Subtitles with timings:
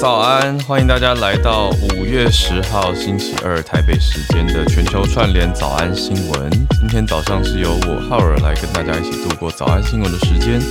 [0.00, 0.56] 早安！
[0.60, 6.48] 欢迎大家来到五月十号星期二台北时间的全球串联早安新闻。
[6.78, 10.62] 今天早上是由我浩尔来跟大家一起度过早安新闻的时间。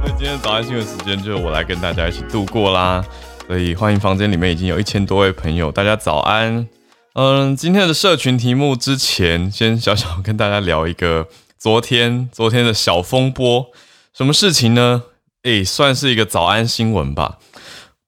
[0.00, 3.04] 那今天早安新闻时间就是我来跟大家一起度过啦。
[3.48, 6.68] 所以欢迎房间里面已经有一千多位朋友，大家早安。
[7.14, 13.66] 嗯，今天的社群题目之前，先小小跟大家聊一个昨天昨天的小风波，
[14.14, 15.02] 什么事情呢？
[15.42, 17.38] 诶，算是一个早安新闻吧。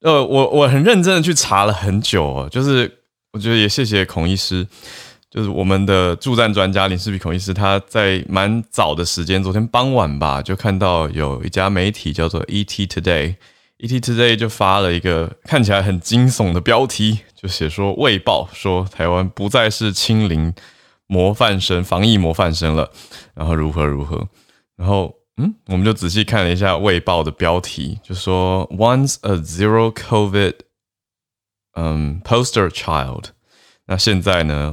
[0.00, 3.00] 呃，我我很认真的去查了很久哦，就是
[3.32, 4.66] 我觉得也谢谢孔医师，
[5.30, 13.34] 就是我们的助战专家林世比孔医师，他在蛮早的时间，昨天傍晚吧，就看到有一家媒体叫做 ET Today。
[13.78, 20.54] ET Today 就发了一个看起来很惊悚的标题，就写说《卫报》说台湾不再是清零
[21.06, 22.90] 模范生、防疫模范生了，
[23.34, 24.28] 然后如何如何，
[24.76, 30.54] 然后嗯，我们就仔细看了一下《卫报》的标题，就说 Once a zero COVID，
[31.74, 33.24] 嗯，poster child，
[33.86, 34.72] 那现在呢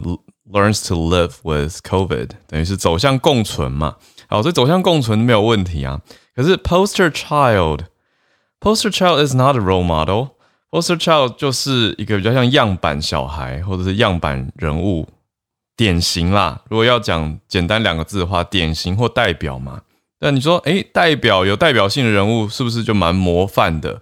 [0.49, 3.95] ，learns to live with COVID，等于是走向共存嘛，
[4.27, 6.01] 好，所以走向共存没有问题啊，
[6.35, 7.85] 可是 poster child。
[8.63, 10.35] Poster child is not a role model.
[10.69, 15.09] Poster child 就是一个比较像样板小孩或者是样板人物，
[15.75, 16.61] 典型啦。
[16.69, 19.81] 如果要讲简单两个字的话，典型或代表嘛。
[20.19, 23.99] 那你说，诶，代表有代表性的人物是不是就蛮模范的？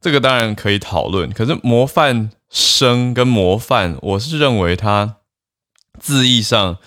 [0.00, 1.30] 这个当然可以讨论。
[1.30, 5.16] 可是模范生跟模范，我是认为它
[6.00, 6.78] 字义上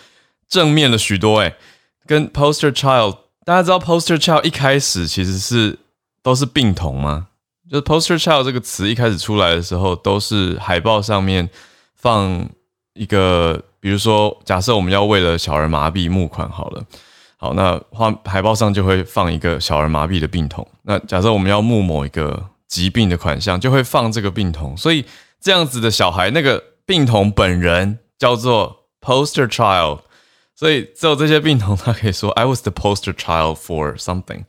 [0.49, 1.39] 正面了许多。
[1.41, 1.55] 诶，
[2.07, 5.77] 跟 poster child，大家知道 poster child 一开始其实是。
[6.23, 7.27] 都是病童吗？
[7.69, 11.49] 就是 poster child 这个词一开始出来的时候，都是海报上面
[11.95, 12.49] 放
[12.93, 16.83] 一个，比如说，假设我们要为了小儿麻痹募款好了，
[17.37, 20.67] 好，那画海报上就会放一个小儿麻痹的病童。
[20.83, 24.75] 那假设我们要募某一个疾病的款项，就会放这个病童。
[24.75, 25.05] 所以
[25.39, 30.01] 这样子的小孩，那个病童本人叫做 poster child。
[30.53, 34.43] 所以只有这些病童，他可以说 I was the poster child for something。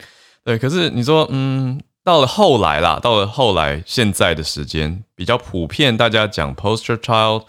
[0.44, 7.44] 对，可是你说，嗯，到了后来啦，到了后来，现在的时间比较普遍，大家讲 poster child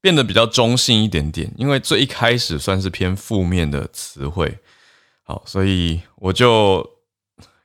[0.00, 4.58] 变得比较中性一点点，因为最一开始算是偏负面的词汇。
[5.24, 6.88] 好，所以我就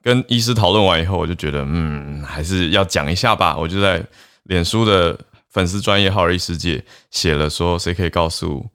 [0.02, 3.56] 跟医师讨论完以后，我就觉得，嗯，还是要讲一下吧。
[3.56, 4.04] 我就在
[4.44, 5.16] 脸书的
[5.50, 8.66] 粉丝专业号儿医师界写了说，谁可以告诉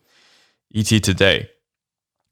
[0.71, 1.56] ET Today？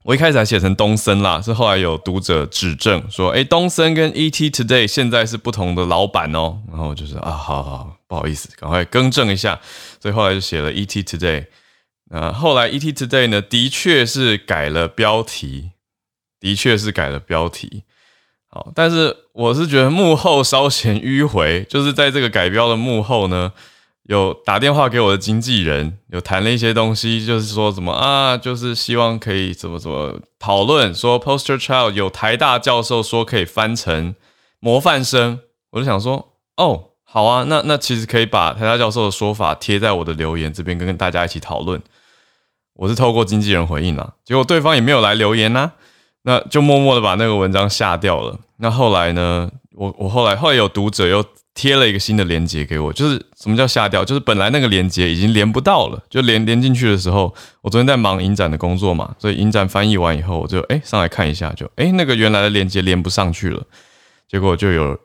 [0.04, 6.60] 我一开始还写成东森啦，是后来有读者指正说，哎，东森跟 ET Today 现在是不同的老板哦。
[6.69, 9.59] 然后我就是啊，好好，不好意思，赶快更正一下。
[9.98, 11.47] 所以后来就写了 ET Today。
[12.10, 15.70] 那后来 ET Today 呢，的确是改了标题，
[16.38, 17.84] 的确是改了标题。
[18.48, 23.53] 好，但是我是觉得幕后稍显迂回，就是在这个改标的幕后呢。
[24.04, 34.15] 有打电话给我的经纪人，有谈了一些东西，就是说什么啊，就是希望可以怎么怎么讨论，说 poster child 有台大教授说可以翻成
[34.60, 41.81] 模范生，我就想说，哦，好啊，那那其实可以把台大教授的说法贴在我的留言这边，跟大家一起讨论。
[42.75, 45.72] 我是透过经纪人回应了，结果对方也没有来留言呐，
[46.25, 48.38] 那就默默的把那个文章下掉了。
[48.59, 51.25] 那后来呢，我我后来后来有读者又。
[51.54, 54.04] 贴了一个新的连接给我，就是什么叫下掉？
[54.04, 57.32] 就是本来那个连接已经连不到了，就连连进去的时候，
[57.62, 63.62] 我昨天在忙影展的工作嘛，所以影展翻译完以后，我就哎上来看一下，就哎那个原来的连接连不上去了，
[64.28, 64.98] 结果就有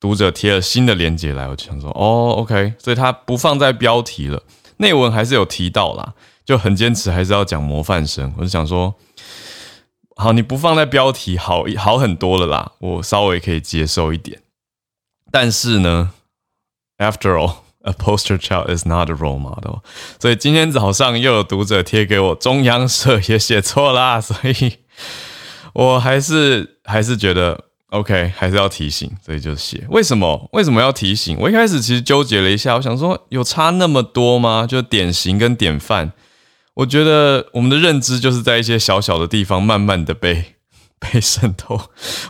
[0.00, 4.42] 读者贴了新的连接来，我就想说哦，OK，所以他不放在标题了，
[4.78, 6.14] 内文还是有提到啦，
[6.44, 8.96] 就很坚持还是要讲模范生，我就想说，
[10.16, 14.40] 好，你不放在标题，好好很多了啦，我稍微可以接受一点。
[15.30, 16.10] 但是呢
[16.98, 19.80] ，After all, a poster child is not a role model。
[20.20, 24.78] 所以今天早上又有读者贴给我，中央社也写错啦，所以
[25.74, 29.86] 我还是 还是觉得 OK，还是要提醒，所以就写。
[29.90, 30.48] 为什么？
[30.52, 31.36] 为什么要提醒？
[31.40, 34.66] 我一开始其实纠结了一下，我想说有差那么多吗？
[34.66, 36.12] 就典型跟典范，
[36.74, 40.56] 我觉得我们的认知就是在一些小小的地方慢慢的被。
[40.98, 41.80] 被渗透，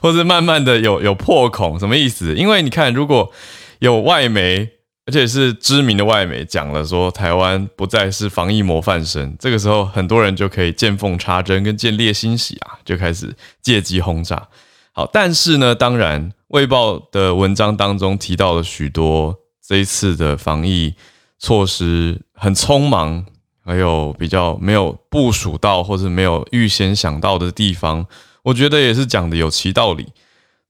[0.00, 2.34] 或者慢慢的有有破孔，什么意思？
[2.34, 3.30] 因为你看，如果
[3.78, 4.68] 有外媒，
[5.06, 14.48] 而且是知名的外媒讲了说台湾不再是防疫模范生，这个时候很多人就可以见缝插针跟见猎欣喜啊，就开始借机轰炸。
[14.92, 19.34] 好，但是呢，当然，卫报的文章当中提到了许多
[19.66, 20.94] 这一次的防疫
[21.38, 23.24] 措施很匆忙，
[23.64, 28.04] 还有比较没有部署到或者没有预先想到的地方，
[28.48, 30.06] 我觉得也是讲的有其道理。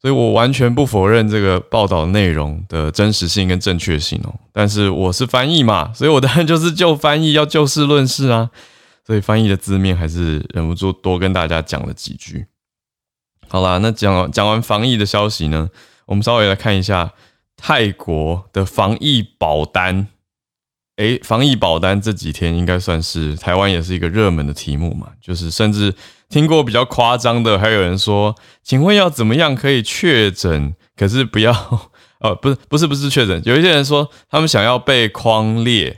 [0.00, 4.32] 所以我完全不否认这个报道内容的真实性跟正确性哦。
[4.52, 8.50] 但是我是翻译嘛，所以我当然就是就翻译要就事论事啊。
[9.04, 12.46] 所以翻译的字面还是忍不住多跟大家讲了几句。
[13.48, 15.68] 好啦，那讲讲完防疫的消息呢，
[16.06, 17.12] 我们稍微来看一下
[17.56, 20.06] 泰国的防疫保单。
[20.98, 25.92] 诶，防疫保单这几天应该算是台湾也是一个热门的题目嘛，就是甚至
[26.28, 30.74] 听过比较夸张的，还有人说，请问要怎么样可以确诊？
[30.96, 31.52] 可是不要，
[32.20, 35.96] 呃，不是不是不是确诊，有一些人说他们想要被框列，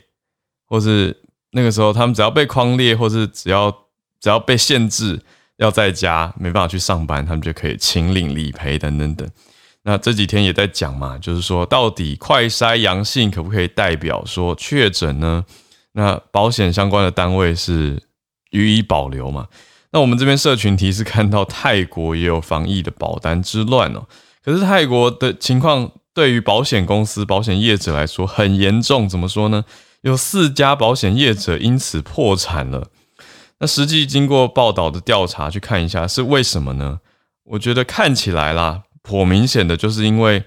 [0.67, 1.19] 或是。
[1.53, 3.77] 那个时候，他们只要被框列，或是只要
[4.21, 5.21] 只要被限制
[5.57, 9.29] 要在家，没办法去上班，他们就可以请领理赔等等等。
[9.83, 15.45] 那这几天也在讲嘛，就是说到底快筛阳性可不可以代表说确诊呢？
[15.95, 18.01] 那保险相关的单位是
[18.53, 19.49] 予以保留嘛？
[19.93, 24.07] 那我们这边社群提示看到泰国也有防疫的保单之乱哦，
[24.45, 29.65] 可是泰国的情况对于保险公司、保险业者来说很严重，怎么说呢？
[30.03, 32.89] 有四家保险业者因此破产了。
[33.59, 37.01] 那实际经过报道的调查去看一下，是为什么呢？
[37.45, 40.45] 我觉得看起来啦，颇明显的就是因为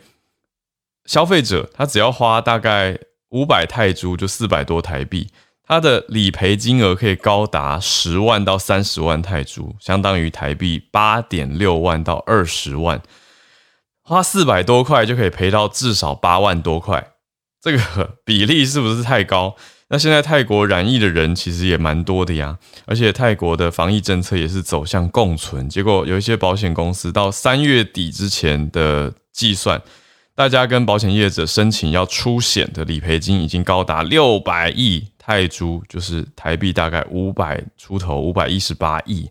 [1.05, 2.97] 消费者他只要花大概
[3.29, 5.27] 五百泰铢，就四百多台币，
[5.65, 13.01] 它的理赔金额可以高达十万到三十万泰铢，相当于台币八点六万到二十万，
[14.01, 17.11] 花四百多块就可以赔到至少八万多块。
[17.61, 19.55] 这个比例是不是太高？
[19.87, 25.69] 那现在泰国染疫的人其实也蛮多的呀，而且泰国的防疫政策也是走向共存。
[25.69, 29.81] 结果有一些保险公司到三月底之前的计算，
[30.35, 39.29] 大家跟保险业者申请要出险的理赔金已经高达六百亿泰铢，就是台币大概五百出头，五百一十八亿。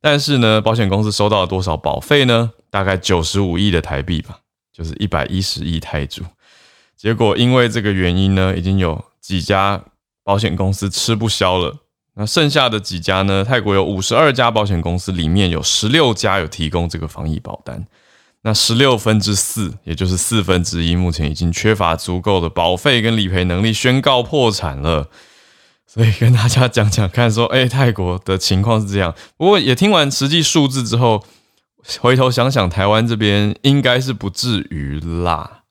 [0.00, 2.52] 但是呢，保险公司收到了多少保费呢？
[2.70, 4.38] 大概九十五亿的台币吧，
[4.72, 6.22] 就是一百一十亿泰铢。
[6.96, 9.82] 结果因为这个原因呢，已经有几家
[10.22, 11.78] 保险公司吃不消了。
[12.14, 13.42] 那剩下的几家呢？
[13.42, 17.84] 泰国有五十二家保险公司，里面有十六家有提供这个防疫保单。
[18.46, 25.08] 那十六分之四，也就是四分之一，目前已经缺乏足够的保费跟理赔能力，宣告破产了。
[25.86, 29.14] 所以跟大家讲讲看，说，哎，泰国的情况是这样。
[29.38, 31.24] 不过也听完实际数字之后，
[32.00, 35.62] 回头想想，台湾这边应该是不至于啦。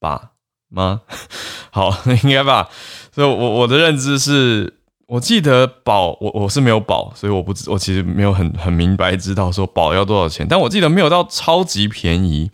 [0.00, 0.30] 吧
[0.70, 1.02] 吗？
[1.70, 2.70] 好，应该吧。
[3.14, 10.46] 所以，我我的认知是，我记得保我我是没有保，所以我不知我其实没有很很明白知道说保要多少钱。
[10.48, 12.50] 但我记得没有到超级便宜，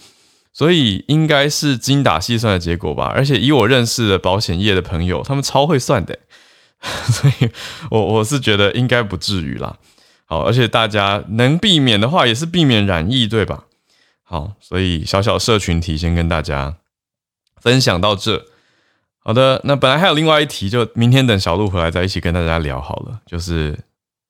[0.52, 3.12] 所以应该是精打细算的结果吧。
[3.14, 6.18] 而且以我认识的保险业的朋友，他们超会算的，
[6.80, 7.50] 所以
[7.90, 9.78] 我我是觉得应该不至于啦。
[10.26, 13.64] 好，而且大家能避免的话，也是避免染疫，对吧？
[14.22, 16.76] 好，所以小小社群提先跟大家。
[17.60, 18.46] 分享到这，
[19.24, 23.20] 好的，那本来还有另外一题，就明天等小鹿回来再一起跟大家聊好了。
[23.24, 23.78] 就是，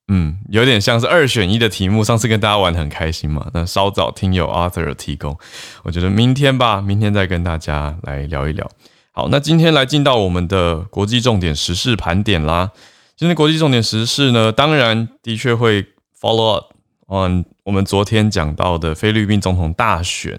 [0.08, 3.50] 嗯，有点像是二选一的题目，上次跟大家玩很开心嘛。
[3.54, 5.38] 那稍早听友 Arthur 提供，
[5.84, 8.70] 我觉得明天吧，明天再跟大家来聊一聊。
[9.12, 12.70] 好，那今天来进到我们的国际重点时事盘点啦。
[13.16, 15.86] 今天国际重点时事呢，当然的确会
[16.20, 16.74] follow up
[17.08, 20.38] on 我们昨天讲到的菲律宾总统大选。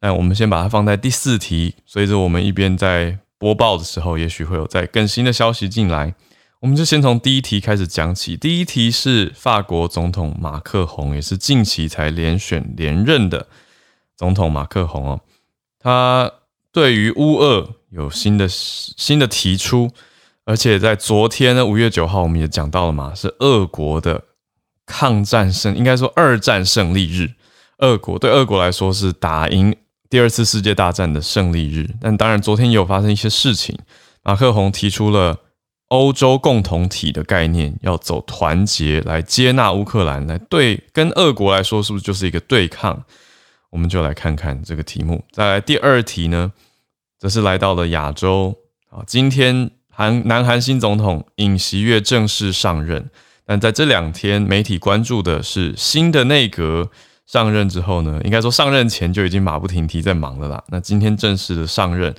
[0.00, 6.14] 那我们先把它放在第四题，随着我们一边在播报的时候，也许会有在更新的消息进来。
[6.60, 8.36] 我们就先从第一题开始讲起。
[8.36, 13.48] 第一题是法国总统马克宏，也是近期才连选连任的
[14.16, 15.20] 总统马克宏哦。
[15.80, 16.30] 他
[16.70, 19.90] 对于乌俄有新的新的提出，
[20.44, 24.22] 而且在昨天呢，五月九号我们也讲到了嘛，是俄国的
[24.86, 27.32] 抗战胜，应该说二战胜利日。
[27.78, 29.74] 俄国对俄国来说是打赢。
[30.12, 33.78] 第二次世界大战的胜利日，但当然昨天也有发生一些事情。
[34.22, 35.38] 马克宏提出了
[35.88, 43.02] 欧洲共同体的概念，要走团结来接纳乌克兰，来对跟俄国来说是不是就是一个对抗？
[43.70, 45.24] 我们就来看看这个题目。
[45.32, 46.52] 再来第二题呢，
[47.18, 48.54] 则是来到了亚洲
[48.90, 49.02] 啊。
[49.06, 53.08] 今天韩南韩新总统尹锡悦正式上任，
[53.46, 56.90] 但在这两天媒体关注的是新的内阁。
[57.32, 60.62] 上任之后呢，应该说上任前就已经马不停蹄在忙了啦。
[60.68, 62.14] 那今天正式的上任，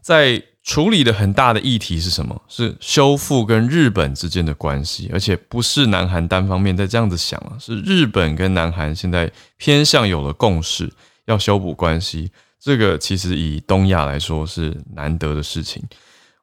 [0.00, 2.42] 在处理的很大的议题是什么？
[2.48, 10.92] 是修复跟日本之间的关系，而且不是南韩单方面在这样子想啊，是日本跟南韩现在偏向有了共识，
[11.26, 12.32] 要修补关系。
[12.58, 15.80] 这个其实以东亚来说是难得的事情。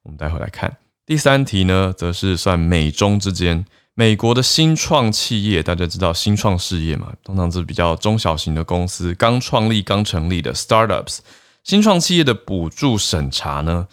[0.03, 0.73] 我们待会来看。
[1.05, 11.19] 第三题呢，则是算美中之间，美国的新创企业，大家知道新创事业嘛，通常是比较中小型的公司，刚创立、刚成立的 startups，
[11.63, 13.87] 新创企业的补助审查呢，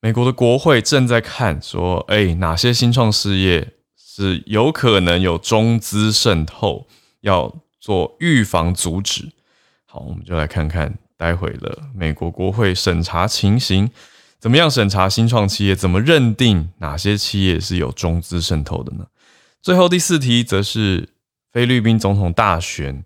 [0.00, 6.86] 美国的国会正在看，说，哎，哪些新创事业是有可能有中资渗透，
[7.22, 9.32] 要做预防阻止。
[9.84, 13.90] 好，我们就来看看待会的美国国会审查情形。
[14.38, 15.74] 怎么样审查新创企业？
[15.74, 19.04] 怎么认定哪些企业是有中资渗透的呢？
[19.64, 21.08] 最后第四题则是
[21.50, 23.02] 菲律宾总统大选，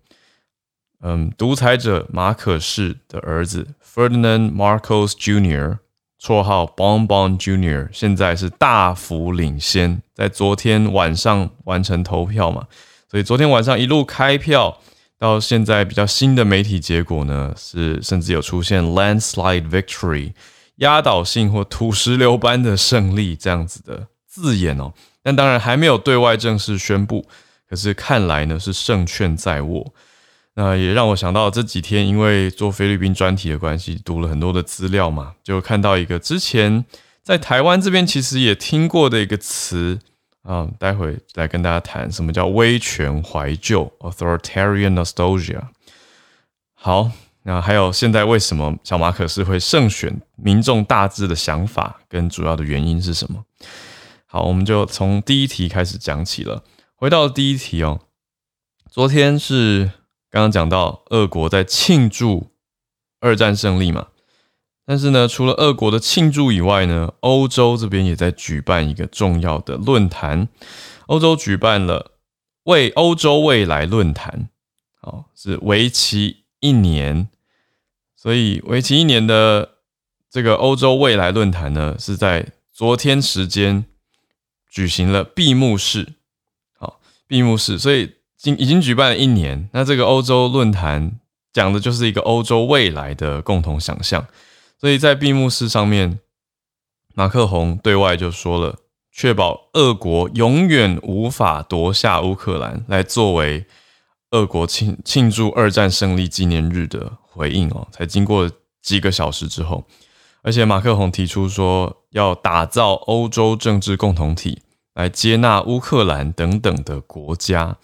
[0.99, 5.77] 嗯，独裁者马可士的儿子 Ferdinand Marcos Jr.，
[6.21, 12.67] 绰号 Bon Bon Jr.，现在是大幅领先，在昨天晚上完成投票嘛，
[13.09, 14.81] 所以昨天晚上一路开票
[15.17, 20.33] 到现在，比较新的媒体结果呢，是甚至有出现 landslide victory。
[20.79, 27.25] 压倒性或土石流般的胜利，这样子的字眼哦，但当然还没有对外正式宣布。
[27.69, 29.93] 可是看来呢是胜券在握。
[30.55, 36.83] 那也让我想到这几天，因为做菲律宾专题的关系，读了很多的资料嘛，就看到一个之前
[37.23, 39.99] 在台湾这边其实也听过的一个词
[40.43, 45.61] 啊，待会来跟大家谈什么叫威权怀旧 （authoritarian nostalgia）。
[46.73, 47.11] 好。
[47.43, 50.13] 那还有现在为什么小马可是会胜选？
[50.35, 53.41] 民众大致的想法跟主要的原因是什么？
[54.31, 56.63] 好，我们就从第一题开始讲起了。
[56.93, 58.01] 回到第一题哦，
[58.87, 59.89] 昨天是
[60.29, 62.51] 刚刚讲到俄国在庆祝
[63.21, 64.09] 二战胜利嘛？
[64.85, 70.47] 但是呢，除了俄国的庆祝以外呢，欧洲这边也在举办一个重要的论坛。
[71.07, 72.11] 欧洲举办了
[72.65, 74.49] 为欧洲未来论坛，
[75.01, 77.29] 好，是为期一年。
[78.15, 79.77] 所以，为期一年的
[80.29, 83.85] 这个欧洲未来论坛呢，是在昨天时间
[84.69, 86.13] 举行了闭幕式。
[86.77, 89.69] 好，闭幕式，所以经已经举办了一年。
[89.73, 91.19] 那这个欧洲论坛
[91.51, 94.25] 讲的就是一个欧洲未来的共同想象。
[94.79, 96.19] 所以在闭幕式上面，
[97.15, 98.77] 马克宏对外就说了，
[99.11, 103.65] 确保俄国永远无法夺下乌克兰，来作为
[104.31, 107.17] 俄国庆庆祝二战胜利纪念日的。
[107.31, 109.85] 回应哦，才经过几个小时之后，
[110.41, 114.61] 而且马克宏提出说要打造欧洲政治共同体，
[114.93, 117.77] 来接纳乌克兰等等的国家。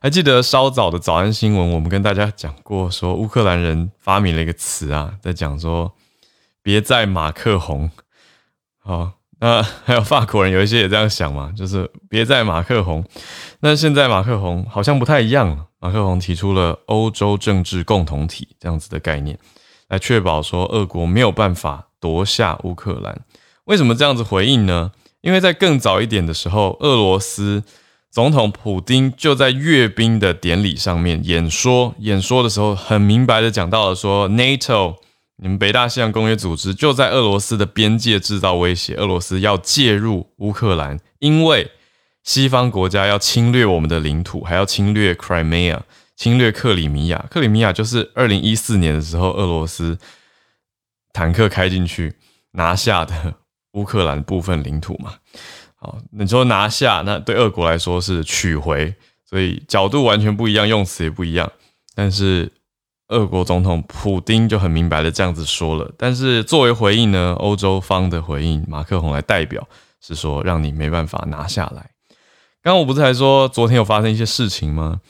[0.00, 5.92] 还记得稍早的早安新闻，我们跟大家讲过，说乌克兰人发明了一个词啊，在讲说
[6.62, 7.90] 别在马克宏。
[8.78, 13.04] 好，那还有法国人有一些也这样想嘛，就是别在马克宏。
[13.60, 15.66] 那现在马克宏好像不太一样了。
[15.80, 19.38] 马克龙提出了欧洲政治共同体这样子的概念，
[19.88, 23.22] 来确保说俄国没有办法夺下乌克兰。
[23.64, 24.92] 为什么这样子回应呢？
[25.20, 27.64] 因为在更早一点的时候，俄罗斯
[28.10, 34.96] 总统普京就在阅兵的典礼上面演说，演说的时候很明白的讲到了说，NATO，
[35.36, 41.70] 你们北大西洋公约组织就在俄罗斯的边界制造威胁，俄罗斯要介入乌克兰，因为。
[42.22, 45.78] 西方国家要侵略我们的领土，还要侵略 Crimea，
[46.16, 47.26] 侵略克里米亚。
[47.30, 49.98] 克里米亚就是二零一四年的时候，俄罗斯
[51.12, 52.16] 坦克开进去
[52.52, 53.34] 拿下的
[53.72, 55.14] 乌克兰部分领土嘛。
[55.76, 58.94] 好，你说拿下，那对俄国来说是取回，
[59.28, 61.52] 所以角度完全不一样，用词也不一样。
[61.94, 62.50] 但是
[63.08, 65.92] 俄国总统普丁就很明白的这样子说了。
[65.98, 69.68] 但是作为回应呢，欧洲方的回应，马克宏来代表
[70.00, 71.90] 是说，让你没办法拿下来。
[72.62, 75.00] 刚刚我不是还说昨天有发生一些事情吗？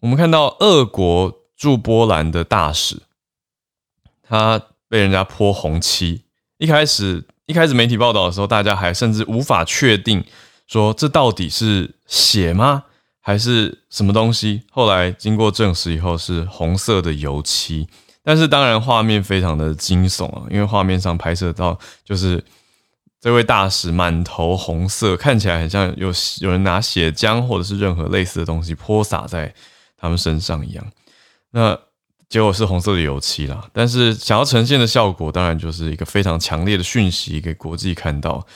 [0.00, 3.02] 我们看到俄国驻波兰的大使，
[4.22, 6.24] 他被人家泼红漆。
[6.58, 10.24] 一开始一开始媒体报道的时候，大家还甚至无法确定
[10.66, 12.84] 说这到底是血吗，
[13.20, 14.62] 还是什么东西？
[14.70, 17.86] 后来经过证实以后，是红色的油漆。
[18.22, 22.42] 但是当然画面非常的惊悚啊，因为画面上拍摄到就是。
[23.22, 29.54] 这位大使满头红色，看起来很像有有人拿血浆或者是任何类似的东西泼洒在
[30.00, 30.84] 他们身上一样。
[31.50, 31.78] 那
[32.28, 33.68] 结果是红色的油漆啦。
[33.72, 38.46] 但是想要呈现的效果，当然就是一个非常强烈的讯息给国际看到：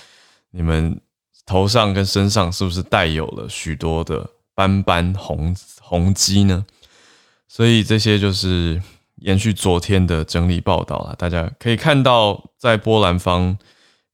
[0.50, 1.00] 你们
[1.44, 6.64] 头上跟身上是不是带有了许多的斑斑红红肌呢？
[7.46, 8.80] 所以这些就是
[9.16, 11.14] 延续昨天的整理报道了。
[11.16, 13.58] 大家可以看到，在波兰方。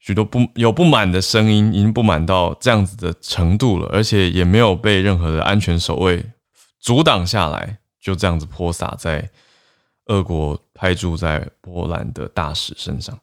[0.03, 6.25] 许多不有不满的声音，已经不满到这样子的程度了，而且也没有被任何的安全守卫
[6.81, 9.31] 阻挡下来，就这样子泼洒在
[10.07, 13.19] 俄国派驻在波兰的大使身上。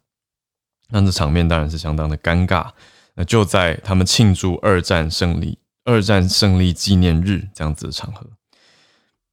[0.90, 2.70] 那这场面当然是相当的尴尬。
[3.20, 8.28] 那就在他们庆祝二战胜利、二战胜利纪念日这样子的场合。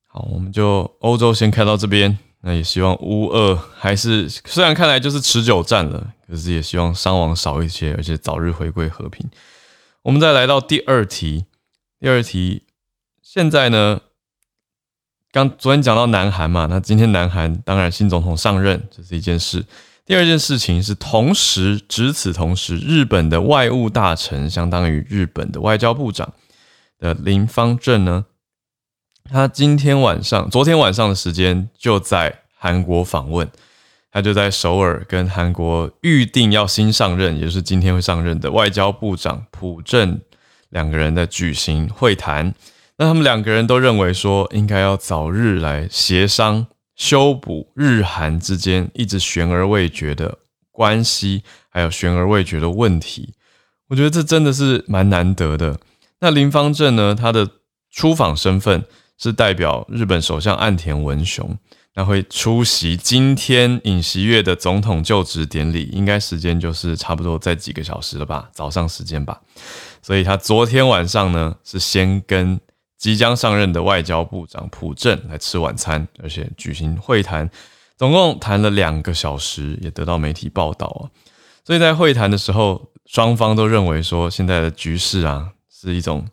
[0.07, 2.19] 好，我们就欧洲先开到这边。
[2.41, 9.29] 那也希望乌俄还是虽然看来就是持久战了，可是也希望伤亡少一些，而且早日回归和平。
[10.03, 11.45] 我们再来到第二题，
[12.01, 12.65] 第二题，
[13.23, 14.01] 现在呢，
[15.35, 19.67] 刚昨天讲到南韩嘛，那今天南韩当然新总统上任，这是一件事。
[20.07, 26.33] 第二件事情是，同时值此同时，日本的外务大臣，相当于日本的外交部长
[27.01, 28.27] 的林方正呢。
[29.25, 33.51] 他今天晚上、昨天晚上的时间就在韩国访问，
[34.13, 40.21] 他就在首尔跟韩国预定要新上任，也就是今天会上任的外交部长朴正
[40.69, 42.55] 两个人在举行会谈。
[42.99, 50.39] 那他们两个人都认为说，应该要早日来协商修补日韩之间一直悬而未决的
[50.71, 53.35] 关系，还有悬而未决的问题。
[53.89, 55.79] 我觉得这真的是蛮难得的。
[56.21, 57.49] 那林方正呢，他的
[57.91, 58.85] 出访身份。
[59.17, 61.57] 是代表日本首相岸田文雄，
[61.95, 69.41] 那会出席今天尹锡悦的总统就职典礼，应该时间就是差不多在几个小时了吧，早上时间吧。
[70.03, 72.61] 所以他昨天晚上呢，是先跟
[73.05, 77.51] 即将上任的外交部长朴正来吃晚餐，而且举行会谈，
[77.99, 81.13] 总共谈了两个小时，也得到媒体报道啊。
[81.67, 86.27] 所以在会谈的时候，双方都认为说，现在的局势啊，是一种。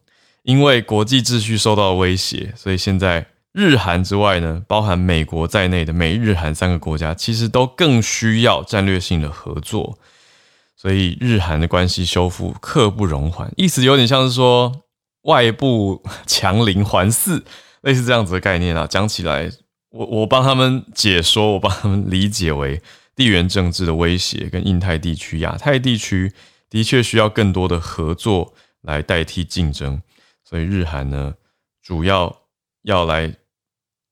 [0.44, 10.00] 因为国际秩序受到威胁，所以现在日韩之外呢，包含美国在内的美日韩三个国家，其实都更需要战略性的合作。
[10.78, 14.72] 所以日韩的关系修复刻不容缓，意思有点像是说
[15.24, 17.44] 外部强邻环伺，
[17.82, 18.88] 类似这样子的概念啊。
[18.88, 19.52] 讲起来，
[19.90, 22.82] 我我帮他们解说，我帮他们理解为
[23.16, 26.34] 地缘政治的威胁，跟印太地区、亚太地区
[26.70, 30.02] 的确需要更多的合作来代替竞争。
[30.44, 31.36] 所以日韩呢，
[31.82, 32.44] 主要
[32.84, 33.36] 要来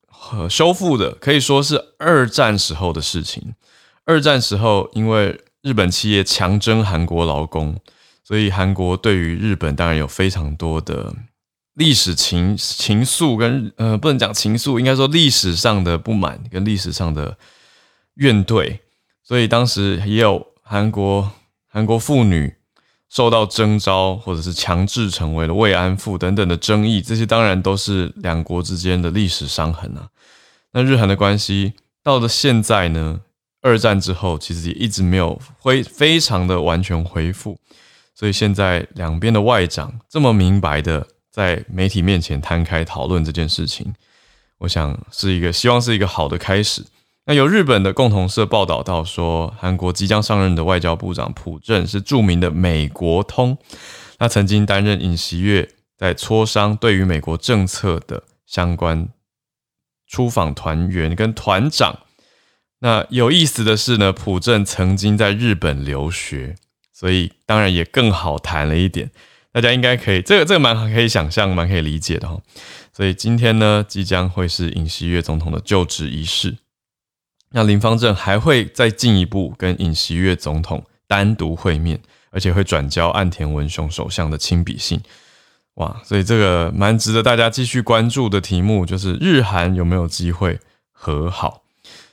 [0.08, 3.56] 和修复的，可以说是二战时候的事情。
[4.06, 7.78] 二战时候，因为日本企业强征韩国劳工，
[8.30, 11.12] 所以韩国对于日本当然有非常多的
[11.74, 17.36] 历史情情愫，跟呃不能讲情愫，应该说历史上的不满跟历史上的
[18.18, 18.78] 怨怼。
[19.24, 21.32] 所以当时也有韩国
[21.68, 22.54] 韩国妇女。
[23.10, 30.08] 受到征召或者是强制成为了慰安妇等等的争议，这些当然都是两国之间的历史伤痕啊。
[30.74, 33.22] 那日韩的关系到了现在呢，
[33.64, 37.58] 二战之后其实也一直没有恢非常的完全恢复，
[38.20, 43.94] 所以现在两边的外长这么明白的在媒体面前摊开讨论这件事情，
[44.58, 46.84] 我想是一个希望是一个好的开始。
[47.28, 53.58] 那有日本的共同社报道到说，韩国即将上任的外交部长朴正是著名的美国通，
[54.18, 59.08] 他曾经担任尹锡悦在磋商对于美国政策的相关
[60.06, 62.00] 出访团员跟团长。
[62.80, 66.58] 那有意思的是呢，朴正曾经在日本留学，
[67.00, 69.10] 所以当然也更好谈了一点。
[69.54, 72.38] 大家应该可以，这个这个蛮可以想象，蛮可以理解的哈。
[72.92, 76.58] 所以今天呢，即将会是尹锡悦总统的就职仪式。
[77.52, 85.02] 那林方正还会再进一步跟尹锡悦总统单独会面，而且会转交岸田文雄首相的亲笔信。
[85.76, 90.60] 哇，所以这个蛮值得大家继续关注的题目，就是日韩有没有机会
[90.92, 91.64] 和好？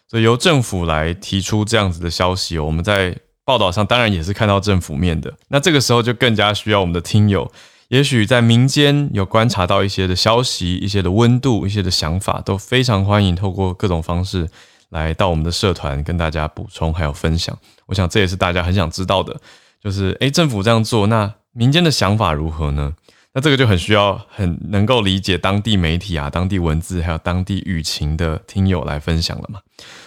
[0.08, 5.32] 所以由政府来提出这样子的消息，我们在报道上当然也是看到政府面的。
[5.48, 7.50] 那这个时候就更加需要我们的听友，
[7.88, 14.50] 也许在民间有观察到一些的消息、一些的温度、一些的想法，都非常欢迎透过各种方式。
[14.90, 19.36] 来到我们的社团跟大家补充还有分享，我想这也是大家很想知道的，
[19.82, 22.94] 就是诶，政府这样做，那民间的想法如何呢？
[23.32, 29.60] 那这个就很需要很能够理解当地媒体啊、当地文字还有当地舆情的听友来分享了嘛，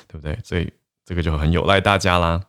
[0.08, 0.40] 对不对？
[0.46, 0.72] 所以
[1.06, 2.42] 这个就很有赖大家啦。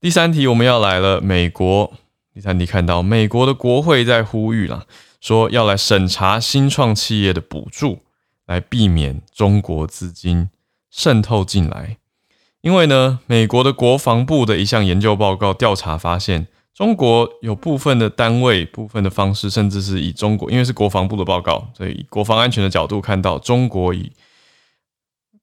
[0.00, 1.92] 第三题我们要来了，美国
[2.32, 4.86] 第三题看到美国的国会在呼吁了，
[5.20, 7.98] 说要来审查新创企业的补助，
[8.46, 10.48] 来避免中国资金。
[10.90, 11.98] 渗透进来，
[12.62, 24.10] 因为呢，美国的国防部的一项研究报告调查发现，中国有部分的单位、部分的方式，甚至是以中国，因为是国防部的报告，所以国防安全的角度看到，中国以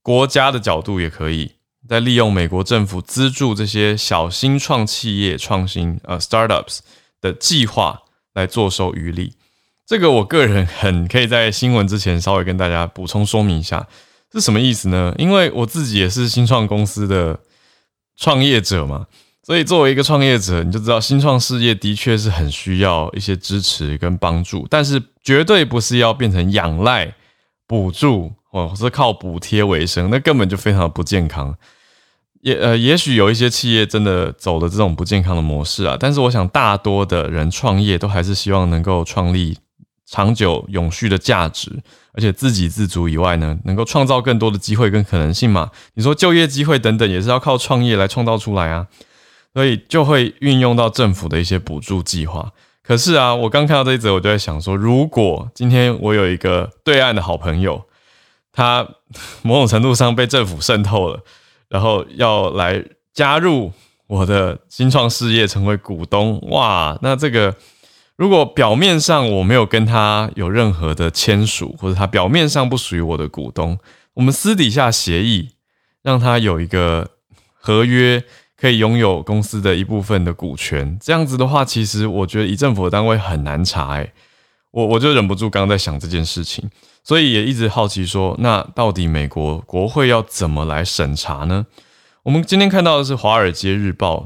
[0.02, 1.54] 国家的角度也可以
[1.88, 6.80] 在利用美国政府资助这些小新创企业创新呃 startups
[7.21, 8.02] 的计划
[8.34, 9.34] 来坐收渔利。
[9.86, 13.88] 这个我个人很可以在新闻之前稍微跟大家补充说明一下。
[14.34, 15.15] 是什么意思呢？
[15.17, 17.39] 因为我自己也是新创公司的
[18.17, 19.08] 创业者嘛，
[19.41, 27.15] 所以作为一个创业者，你就知道新创事业的确是很需要一些支持跟帮助，但是绝对不是要变成仰赖
[27.65, 31.56] 补助哦是靠补贴为生，那根本就非常的不健康。
[32.47, 39.57] 也呃，也许有一些企业真的走了这种不健康的模式啊，但是我想大多的人创业都还是希望能够创立
[40.05, 41.69] 长久永续的价值，
[42.13, 45.71] 而且自给自足以外呢，能够创造更多的机会跟可能性嘛。
[45.95, 48.88] 你说就业机会等等，也是要靠创业来创造出来啊。
[49.53, 52.51] 所以就会运用到政府的一些补助计划。
[52.83, 57.81] 可是啊，我刚看到这一则，我就在想说，如果今天我有一个对岸的好朋友，
[58.53, 58.88] 他
[59.41, 61.21] 某种程度上被政府渗透了，
[61.69, 63.71] 然后要来加入
[64.08, 67.56] 我的新创事业，成为股东，哇，那这个
[68.15, 73.77] 如果表面上我没有跟他有任何的签署，或者他表面上不属于我的股东，
[74.13, 75.51] 我们私底下协议，
[76.01, 77.12] 让他有一个
[77.53, 78.23] 合约。
[78.60, 84.13] 可以拥有公司的一部分的股权，这样子的话，其实我觉得以政府的单位很难查哎，
[84.71, 86.67] 我我就忍不住刚刚在想这件事情，
[87.08, 91.67] 所以也一直好奇说，那到底美国国会要怎么来审查呢？
[92.24, 94.17] 我们今天看到的是《华尔街日报》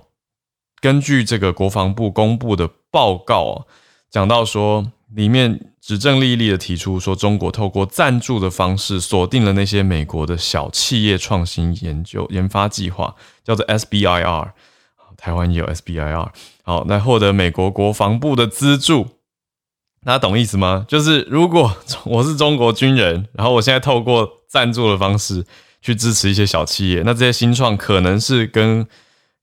[0.81, 3.67] 根据这个国防部公布的报告，
[4.09, 5.67] 讲到说里面。
[5.81, 14.51] 指证立立的提出说，中国透过赞助的方式锁定了那些美国的小企业创新研究研发计划，叫做 SBIR，
[15.17, 16.27] 台湾也有 SBIR。
[16.61, 19.07] 好，来获得美国国防部的资助，
[20.03, 20.83] 大家懂意思吗？
[20.87, 25.45] 就是如果 我是中国军人，然后我现在透过赞助的方式
[25.81, 28.87] 去支持一些小企业，那这些新创可能是跟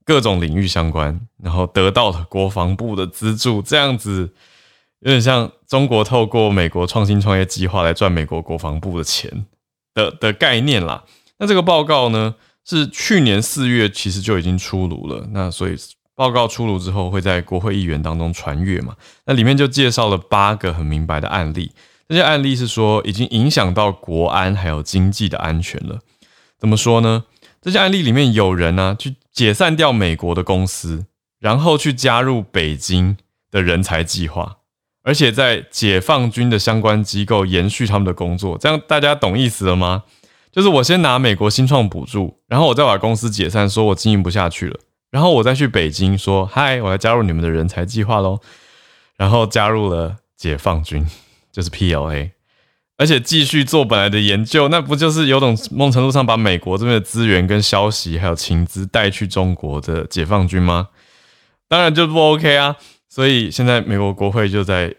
[0.05, 4.33] 各种领域相关，然后得到了国防部的资助，这样子。
[5.01, 9.47] 有点像中国透过美国创新创业计划来赚美国国防部的钱
[9.95, 11.05] 的的概念啦。
[11.39, 15.29] 那这个报告呢，是去年四月其实就已经出炉了。
[15.31, 15.77] 那所以
[16.19, 18.97] 报告出炉之后，会在国会议员当中传阅嘛？
[19.27, 21.71] 那里面就介绍了八个很明白的案例。
[22.09, 26.01] 这些案例是说已经影响到国安还有经济的安全了。
[26.59, 27.23] 怎么说呢？
[27.63, 31.07] 这些案例里面有人呢去解散掉美国的公司，
[31.39, 33.17] 然后去加入北京
[33.53, 34.57] 的人才计划。
[35.05, 40.03] 而且在解放军的相关机构延续他们的工作，这样大家懂意思了吗？
[40.51, 48.41] 就是我先拿美国新创补助，然后我再把公司解散，说我经营不下去了，然后我再去北京说：“嗨，我来加入你们的人才计划喽。”
[49.17, 51.07] 然后加入了解放军，
[51.51, 52.31] 就是 PLA，
[52.97, 60.89] 而且继续做本来的研究，那不就是有种某种程度上把美国这边的资源跟消息还有情资带去中国的解放军吗？
[61.67, 62.77] 当然就不 OK 啊！
[63.09, 64.95] 所以现在美国国会就在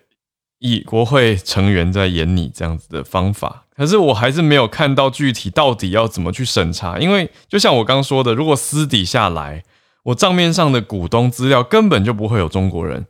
[0.60, 7.00] 以国会成员在演你这样子的方法，可是我还是没有看到具体到底要怎么去审查。
[7.00, 9.63] 因为就像我刚说的，如果私底下来，
[10.10, 13.06] 我账面上的股东资料根本就不会有中国人，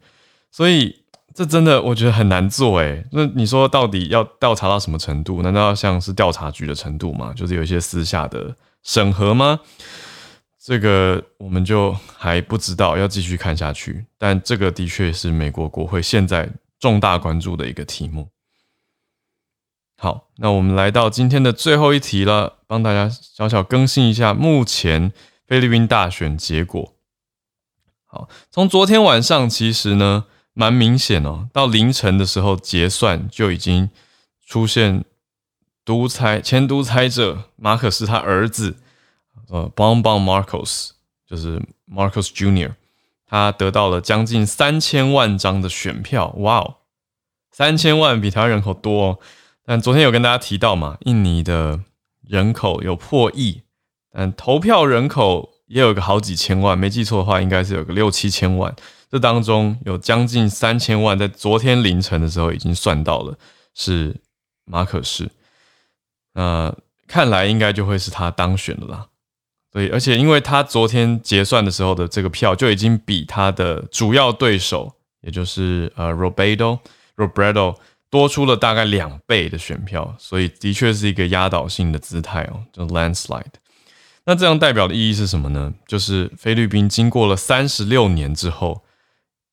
[0.52, 2.80] 所以这真的我觉得很难做。
[2.80, 5.42] 诶，那你说到底要调查到什么程度？
[5.42, 7.34] 难道要像是调查局的程度吗？
[7.34, 9.60] 就是有一些私下的审核吗？
[10.62, 14.06] 这个我们就还不知道，要继续看下去。
[14.18, 18.28] 但这个的确是美国国会现在重大关注的一个题目。
[19.98, 25.14] 好，那我们来到今天的最后一题了，帮大家小小更新一下目前
[25.50, 26.94] 菲律宾大选结果。
[28.06, 33.90] 好，从昨天晚上其实呢，蛮明显哦，到凌晨的时候结算就已经
[34.46, 35.04] 出现
[35.84, 38.78] 独裁前独裁者马可斯他儿子。
[39.48, 40.92] 呃，Bon Bon Marcos
[41.26, 41.60] 就是
[41.92, 42.74] Marcos Junior，
[43.26, 46.76] 他得到了将近三千万张的选票，哇哦，
[47.50, 49.04] 三千万比台湾人口多。
[49.04, 49.20] 哦。
[49.66, 51.80] 但昨天有跟大家提到嘛，印尼的
[52.22, 53.64] 人口有破亿，
[54.12, 58.76] 但投票人口也有个好几千万，没记错的话，应该是有个六七千万。
[59.12, 63.38] 这当中有将近三千万，在昨天凌晨的时候已经算到了
[63.74, 64.16] 是
[64.66, 65.30] 马可士，
[66.34, 66.76] 那
[67.08, 69.08] 看来应该就会是他当选了啦。
[69.72, 76.80] 对，而且因为他昨天结算的时候的这个票就已经比他的主要对手，也就是呃 Roberto
[77.16, 77.76] Roberto
[78.10, 83.44] 多出了大概两倍的选票，所以的确是一个压倒性的姿态哦，就 landslide。
[84.30, 85.74] 那这样代表的意义是什么呢？
[85.88, 88.84] 就是菲律宾经过了三十六年之后，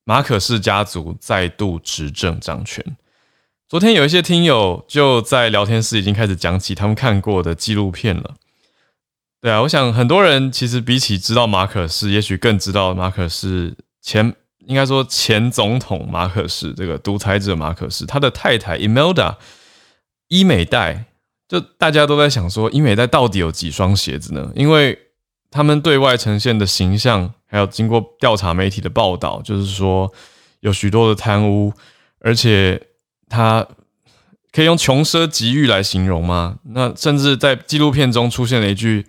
[0.04, 2.84] 马可士家族再度执政掌权。
[3.70, 8.34] 昨天有一些听友就在聊天室已经开始讲起他们看过的纪录片了。
[9.40, 14.34] 对啊，我想很多人其实比起知道马可是，也许更知道马可是前
[14.66, 19.36] 应该说前总统马可是这个独裁者马可是他的太太 Imelda
[20.28, 21.06] 伊美代，
[21.48, 24.50] 就大家都在想说伊美代到底有几双鞋子呢？
[24.54, 24.98] 因为
[25.50, 30.12] 他们对外呈现的形象，还有经过调查媒体的报道，就是说
[30.60, 31.72] 有许多的贪污，
[32.20, 32.82] 而且
[33.28, 33.66] 他
[34.50, 36.58] 可以用穷奢极欲来形容吗？
[36.64, 39.06] 那甚至在纪录片中出现了一句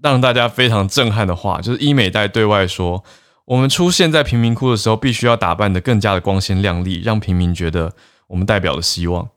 [0.00, 3.02] 让大家非常震撼的话，就是伊美代对外说
[3.46, 7.92] ：“我们出现在贫民窟的时候，必须要打扮的更加的光鲜亮丽，让平民觉得
[8.28, 9.28] 我们代表了希望。”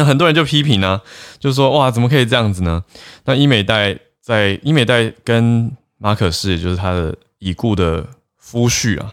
[0.00, 1.00] 那很多人就批评呢，
[1.38, 2.82] 就说：“哇，怎么可以这样子呢？”
[3.26, 3.98] 那伊美代。
[4.22, 9.10] 在伊美代跟马可士，也就是他的已故的夫婿啊，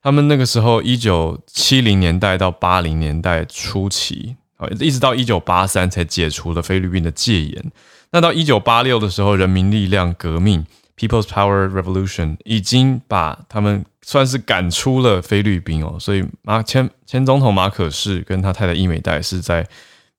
[0.00, 7.72] 他们那个时候一九七零年代到八零年代初期啊，一直到一九八三才解除了菲律宾的戒严。
[8.12, 10.64] 那到一九八六的时候，人民力量革命
[10.96, 15.96] （People's Power Revolution） 已经把他们算是赶出了菲律宾哦。
[15.98, 19.66] 所以马前前总统马可士跟他太太伊美代是在。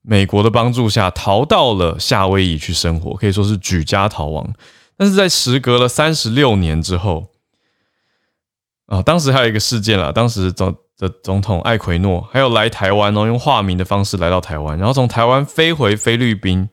[0.02, 4.54] 美国的帮助下逃到了夏威夷去生活，可以说是举家逃亡。
[4.98, 7.28] 但是在时隔了三十六年之后，
[8.88, 16.70] 啊，当时还有一个事件啦，当时总的总统艾奎诺还有来台湾哦，用化名的方式来到台湾，然后从台湾飞回菲律宾，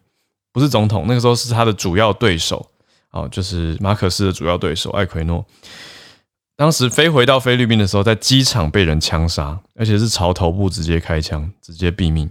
[0.52, 2.70] 不是总统，那个时候是他的主要对手，
[3.12, 5.44] 哦，就是马可斯的主要对手艾奎诺。
[6.56, 12.28] 当时飞回到菲律宾的时候，在机场被人枪杀，而且是朝头部直接开枪，直接毙命。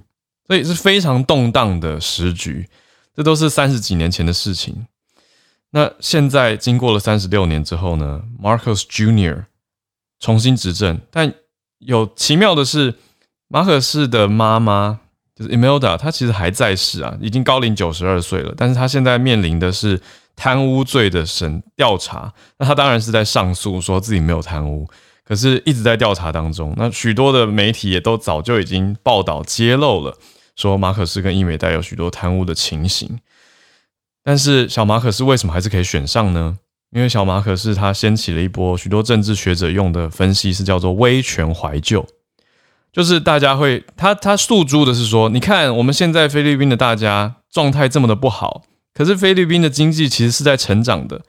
[0.47, 2.67] 所以是非常动荡的时局，
[3.15, 4.87] 这都是三十几年前的事情。
[5.71, 9.43] 那现在经过了三十六年之后呢，Marcos Junior
[10.19, 11.33] 重新执政，但
[11.79, 12.95] 有奇妙的是，
[13.49, 15.01] 马可斯的妈妈
[15.35, 20.01] 就是 Imelda，她其实还在世啊，已经高龄九十二岁了，但是她现在面临的是
[20.37, 22.33] 贪污罪的审调查。
[22.57, 24.87] 那她当然是在上诉，说自己没有贪污。
[25.25, 26.73] 可是一直在调查当中。
[26.77, 30.17] 那许多的媒体也都早就已经报道揭露了。
[30.57, 33.19] 说马可斯跟伊美代有许多贪污的情形，
[34.23, 36.57] 但是小马可斯为什么还是可以选上呢？
[36.91, 42.03] 因为小马可斯他掀起了一波许多政治学者用的分析，是叫做威权怀旧，
[42.91, 51.21] 就是大家会他他诉诸的是说，你看我们现在菲律宾的大家状态这么的不好，可是菲律宾的经济其实是在成长的，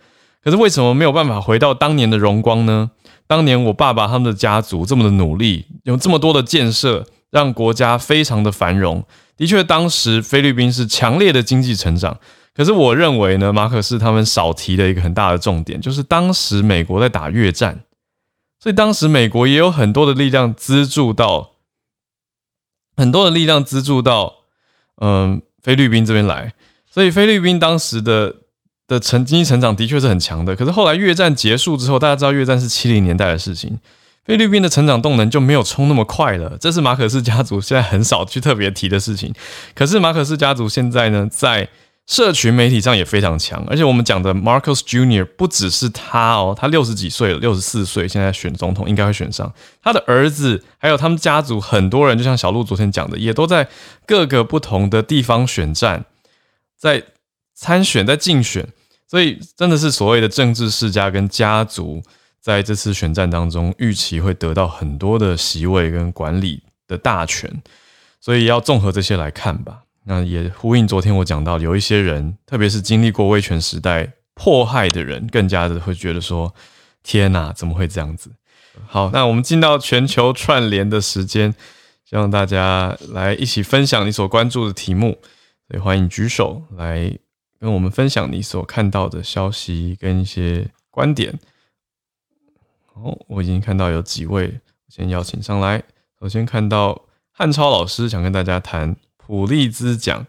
[0.43, 2.93] 可是为什么没有办法回到当年的荣光呢？
[3.27, 7.05] 当年我爸爸他们的家族这么的努力，有这么多的建设。
[7.31, 9.05] 让国家非常的繁荣，
[9.37, 12.19] 的确，当时菲律宾是强烈的经济成长。
[12.55, 17.85] 可是，我认为呢，马可是他们少提的一个很大的重点，就是当时美国在打越战，
[18.59, 21.53] 所以当时美国也有很多的力量资助到，
[22.97, 24.38] 很多的力量资助到，
[25.01, 26.53] 嗯，菲律宾这边来。
[26.91, 28.35] 所以，菲律宾当时的
[28.88, 30.57] 的成经济成长的确是很强的。
[30.57, 33.79] 可是后来越战结束之后，大家知道越战是七零年代的事情。
[34.29, 39.33] 菲律宾的成长动能就没有冲那么快了，这是马可斯家族现在很少去特别提的事情。
[39.75, 41.67] 可是马可斯家族现在呢，在
[42.07, 49.51] 社群媒体上也非常强，而且我们讲的 Marcos Junior 不只是他哦，他六十几岁了，六十四岁，现在选总统应该会选上。
[49.83, 53.67] 他的儿子还有他们家族很多人，就像小鹿昨天讲的，也都在
[54.07, 56.05] 各个不同的地方选战，
[56.79, 57.03] 在
[57.55, 58.69] 参选，在竞选，
[59.11, 62.03] 所以真的是所谓的政治世家跟家族。
[62.48, 67.62] 在这次选战当中，预期会得到很多的席位跟管理的大权，
[68.22, 69.82] 所以要综合这些来看吧。
[70.04, 76.54] 那也呼应昨天我讲到，有一些人，特别是经历过威权时代迫害的人，更加的会觉得说
[77.04, 78.30] ：“天哪，怎么会这样子？”
[78.88, 81.54] 好，那我们进到全球串联的时间，
[82.08, 85.18] 希望大家来一起分享你所关注的题目，
[85.68, 87.14] 所以欢迎举手来
[87.61, 91.38] 跟我们分享你所看到的消息跟一些观点。
[93.02, 95.82] 哦，我已经看到有几位，先邀请上来。
[96.20, 100.26] 首先看到汉超老师想跟大家谈普利兹奖。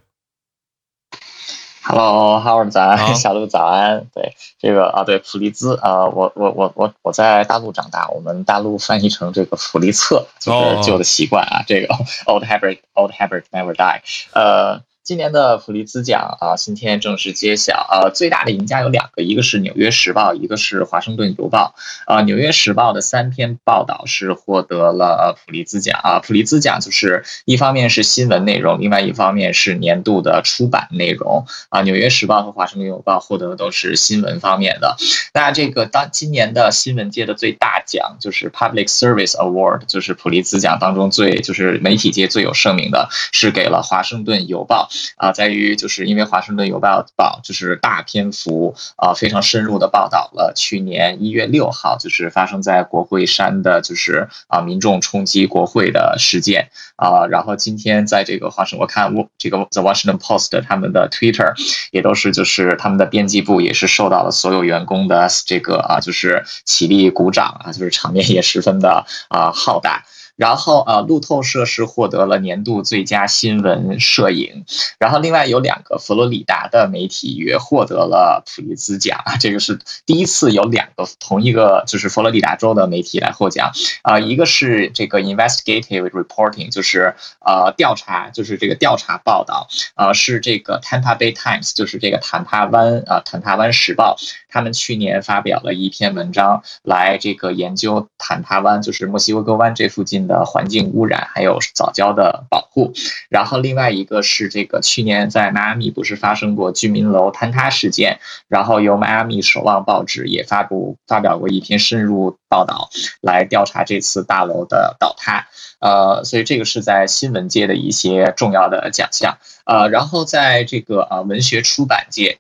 [1.82, 4.06] Hello，Howard 早安，小鹿早安。
[4.14, 11.88] 对，这个啊，对普利兹啊，我我我我我在大陆长大，我们大陆翻译成这个普利策，就是旧的习惯啊，这个
[12.28, 14.02] old habit，old habit never die。
[14.34, 14.82] 呃。
[15.10, 17.88] 今年的普利兹奖啊，今天正式揭晓。
[17.90, 21.74] 呃，最大的赢家有两个，一个是《纽约时报》，一个是《华盛顿邮报》。
[22.06, 26.20] 呃，《纽约时报》的三篇报道是获得了普利兹奖啊。
[26.20, 31.80] 普利兹奖就是一方面是新闻内容，另外一方面是年度的出版内容啊。
[31.84, 34.96] 《纽约时报》和《华盛顿邮报》获得的都是新闻方面的。
[35.34, 44.88] 那这个当今年的新闻界的最大奖就是 Public Service Award，就是普利兹奖当中最就是媒体界最有盛名的，是给了《华盛顿邮报》。
[45.18, 61.54] 啊，在于就是因为《华盛顿邮报》报就是大篇幅啊非常深入的报道了去年一月六号就是发生在国会山的就是啊民众冲击国会的事件啊，然后今天在这个华盛我看我这个 The Washington Post 他们的 Twitter
[61.92, 70.04] 也都是就是他们的编辑部也是受到了所有员工的这个啊就是起立鼓掌啊，就是场面也十分的啊浩大。
[70.40, 74.64] 然后呃，路透社是获得了年度最佳新闻摄影，
[74.98, 83.70] 然后另外有两个佛罗里达的媒体也获得了普利兹奖，这个是第一次有两个同一个就是佛罗里达州的媒体来获奖
[84.02, 87.14] 啊，一个是这个 investigative reporting，就是
[87.46, 94.16] 呃调查，就是这个调查报道，呃是这个 Tampa Bay Times，就是这个坦帕湾啊坦帕湾时报，
[94.48, 100.29] 他们去年发表了一篇文章来这个研究坦帕湾，就是墨西哥湾这附近。
[100.30, 102.94] 的环境污染，还有早教的保护，
[103.30, 112.90] 然后另外一个是这个去年在迈阿密不是发生过居民楼坍塌事件，然后由迈阿密守望报纸也发布发表过一篇深入报道，
[113.20, 115.48] 来调查这次大楼的倒塌，
[115.82, 122.38] 呃，所以这个是在新闻界的一些重要的奖项，呃，然后在这个呃文学出版界。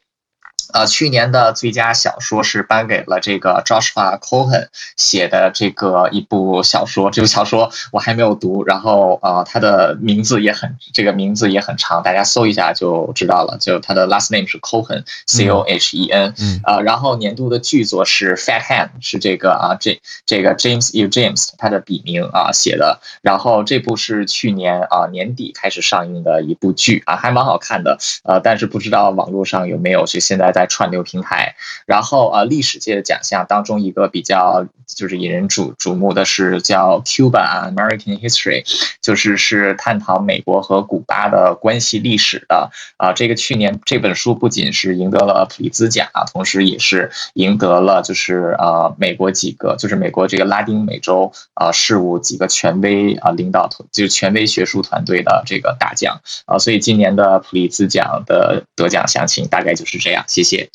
[0.71, 7.09] 呃，去年的最佳小说是颁给了这个 Joshua Cohen 写的这个一部小说。
[7.09, 13.57] 这部小说我还没有读，然后呃，他的名字也很这个名字也很长，大家搜一下就知道了。
[13.59, 16.35] 就他的 last name 是 Cohen，C O H E N。
[16.39, 16.59] 嗯。
[16.63, 22.99] 啊，然后年度的剧作是 Fat Hand，是这个啊这这个 James E James 他的笔名啊写的。
[23.23, 27.97] 然后这部是去年啊年底开始上映的一部剧啊，还蛮好看的。
[28.23, 30.58] 呃，但是不知道网络上有没有就现在在。
[30.59, 38.65] 在串流平台，然后呃，历史界的奖项当中一个比较就是引人瞩瞩目的是叫 Cuba American History，
[39.01, 43.13] 就是是探讨美国和古巴的关系历史的啊。
[43.13, 56.59] 这个去年这本书不仅是赢得了普利兹奖啊，同时也是赢得了就是呃美国几个就是美国这个拉丁美洲啊事务几个权威啊领导团就是权威学术团队的这个大奖啊。
[56.59, 60.48] 所以今年的普利兹奖的得奖详情大概就是这样，谢谢。
[60.49, 60.67] 谢，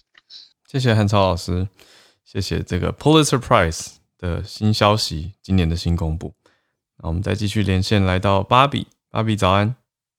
[0.71, 1.67] 谢谢汉超老师，
[2.25, 6.33] 谢谢这个 Pulitzer Prize 的新消息，今年的新公布。
[6.99, 9.75] 那我们再继续连线，来到芭比，芭比早安，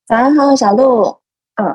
[0.05, 1.05] 早安好，小鹿。
[1.55, 1.65] 嗯，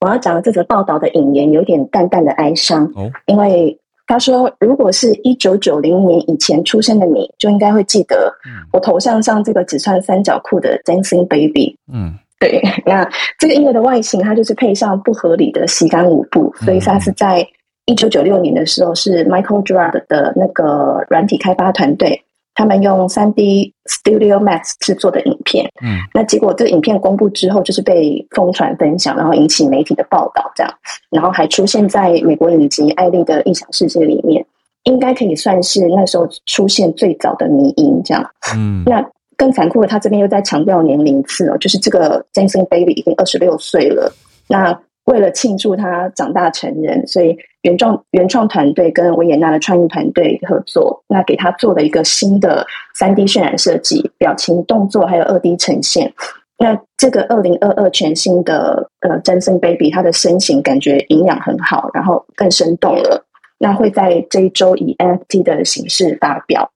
[0.00, 8.32] 我要讲的这则报道的引言有点淡淡的哀伤哦，因为他说，如果是一九九零年以前出生的你，就应该会记得
[8.72, 11.76] 我头像上这个只穿三角裤的 Dancing Baby。
[11.92, 12.16] 嗯。
[12.40, 17.46] 对，那这个音乐的外形，它就是配上不合理的喜感舞步，所以它是在
[17.86, 22.22] 一九九六年的时候，是 Michael Drab 的那个软体开发团队，
[22.54, 25.70] 他们用三 D Studio Max 制作的影片。
[25.82, 30.74] 嗯，那结果这个影片公布之后，就是被疯传分享，然后引起媒体的报道，这样，
[31.10, 34.44] 然后还出现在美国影集《艾丽的异想世界》里面，
[34.82, 38.30] 应该可以算是那时候出现最早的迷音，这样。
[38.54, 39.02] 嗯，那。
[39.36, 44.12] 更残酷的，他这边又在强调年龄次哦，就是这个 Jason Baby 已经二十六岁了。
[44.48, 56.12] 那为了庆祝他长大成人，所以原创原创团队跟维也纳的创意团队合作，那给他做了一个新的三 D 渲染设计，表情、动作还有二 D 呈现。
[56.58, 63.24] 那这个二零二二全新的呃 Jason Baby，他的身形感觉营养很好，然后更生动了。
[63.58, 66.70] 那会在这一周以 NFT 的形式发表。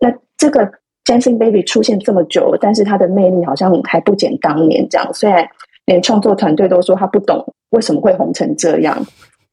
[0.00, 0.68] 那这个。
[1.08, 5.10] Dancing Baby 出现这么久，但是他的魅力好像还不减当年这样。
[5.14, 5.48] 虽然
[5.86, 8.94] 连创作团队都说他不懂为什么会红成这样，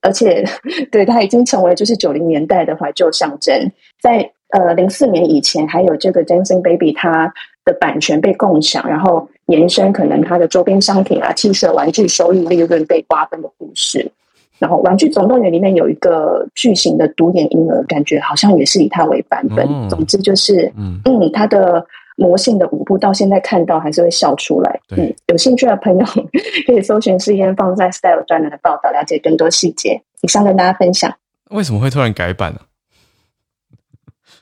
[0.01, 0.43] 而且
[0.91, 3.71] 对他已经成为就是九零年代的怀旧象征。
[4.01, 14.11] 在呃零四年以前，还有这个 Dancing Baby 它的版权被共享，然后延伸可能它的周边商品啊、汽车、玩具收益利润被瓜分的故事。
[14.59, 19.67] 然后《玩具总动员》里面有一个巨型的独眼婴儿，感觉好像也是以它为版本。
[19.89, 21.01] 总之就是，嗯，
[21.33, 24.79] 它的魔性的舞步到现在看到还是会笑出来。
[24.95, 26.05] 嗯，有兴趣的朋友
[26.65, 30.01] 可以搜寻试验放在 Style 专栏的报道，了解更多细节。
[30.21, 31.13] 以上跟大家分享。
[31.51, 32.59] 为什么会突然改版呢？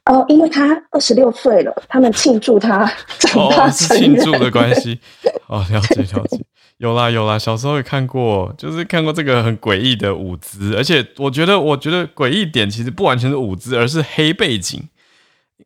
[0.05, 2.85] 哦，因为他二十六岁了，他们庆祝他
[3.19, 4.15] 长大成人。
[4.15, 4.99] 庆祝的关系。
[5.47, 6.39] 哦，了解了解。
[6.77, 14.83] 有啦有啦，小时候也看过，就是看过这个很诡异的舞姿，而且我觉得，我觉得诡异点其实不完全是舞姿，而是黑背景。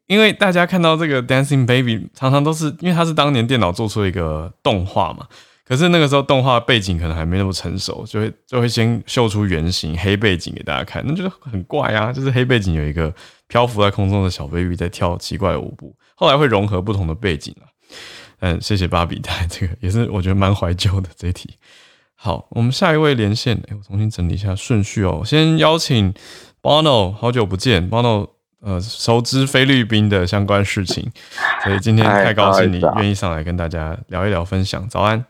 [0.05, 5.26] 因为大家看到这个 Dancing Baby，常常都是因为它是当年电脑做出一个动画嘛，
[5.68, 13.11] 可是那个时候动画背景可能还没那么成熟，就会就会先秀出原型黑背景给大家看，那就很怪啊，就是黑背景有一个
[13.48, 17.66] 漂浮在空中的小 baby 在跳奇怪的舞步，后来会融合不同的背景啊。
[18.39, 21.58] 嗯，谢谢芭比带这个也是我觉得蛮怀旧的这一题。
[22.14, 25.24] 好，我们下一位连线，哎，我重新整理一下顺序哦。
[25.26, 26.14] 先邀请
[26.62, 28.30] Bono，好久不见，Bono，
[28.60, 31.12] 呃，熟知菲律宾的相关事情，
[31.64, 34.88] 所以今天太高兴你愿意上来跟大家聊一聊，分享。
[34.89, 35.26] 早安，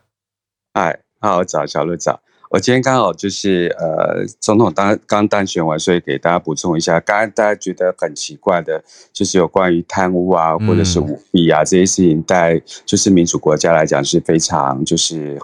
[0.74, 2.20] 嗨，好早，小鹿早。
[2.48, 8.82] 我今天刚好就是呃，总统当刚当选完，所以给大家补充一下，刚刚大家觉得很奇怪的，
[9.12, 15.38] 就是有关于贪污啊，或者是舞弊啊这些事情，在就是民主国家来讲是非常就是。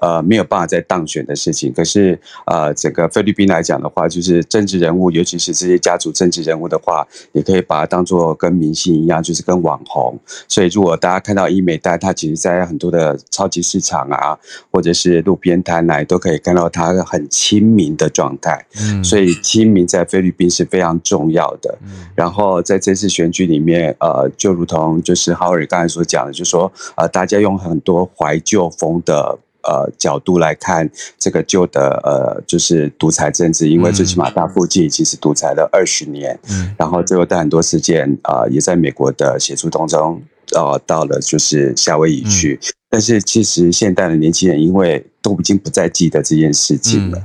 [0.00, 1.72] 呃，没有办法再当选的事情。
[1.72, 10.18] 可是，呃，整个菲律宾来讲的话，就是政治人物，尤其是这些家族政治人物的话，也可以把它当做跟明星一样，就是跟网红。
[10.48, 14.38] 所以，如果大家看到伊美代，他其实在很多的超级市场啊，
[14.72, 18.64] 或者是路边摊来，都可以看到他很亲民的状态。
[18.80, 21.76] 嗯，所以亲民在菲律宾是非常重要的。
[21.82, 29.38] 嗯，然后在这次选举里面，呃，就如同就是浩尔刚才所讲的，就是说，呃，大家用很多怀旧风的。
[29.62, 40.22] 呃，角度来看这个旧的呃，就是独裁政治，因为最起码大附近其实独裁了二十年，嗯，然后最后在很多事件啊，也在美国的协助当中，
[40.54, 42.58] 呃，到了就是夏威夷去，
[42.88, 47.22] 但是其实现代的年轻人因为都已经不再记得这件事情了，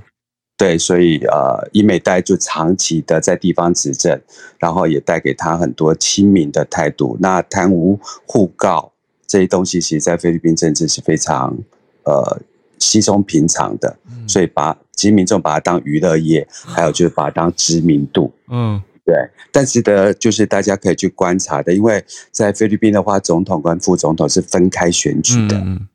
[0.57, 4.19] 对，所以呃，伊美代就长期的在地方执政，
[4.59, 8.91] 然后也带给他很多亲民的态度，那贪污互告
[9.25, 11.57] 这些东西，其实在菲律宾政治是非常。
[12.05, 12.41] 呃，
[12.79, 13.97] 稀松平常的，
[14.27, 19.13] 所以把其实民众把它当娱乐业，还有就是把它当知名度，嗯，对。
[19.51, 25.87] 但值得，就是大家可以去观察的，因为在菲律宾的话，总统跟副总统是分开选举的，嗯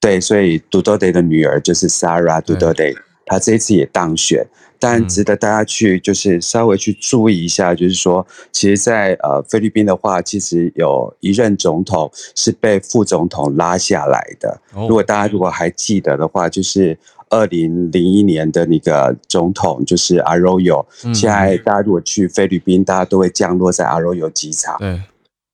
[0.00, 0.20] 对。
[0.20, 2.84] 所以杜多德的女儿就是 Sarah 杜多德，
[3.24, 4.46] 她这一次也当选。
[4.78, 14.60] 但值得大家去就是稍微去注意一下，就是说，其实，在呃菲律宾的话，其实有一任总统是被副总统拉下来的。
[14.74, 16.98] 如果大家如果还记得的话，就是
[17.28, 20.84] 二零零一年的那个总统就是 Arroyo。
[21.14, 24.76] 现在大家如果去菲律宾，大家都会降落在 Arroyo 机场。
[24.78, 25.00] 对，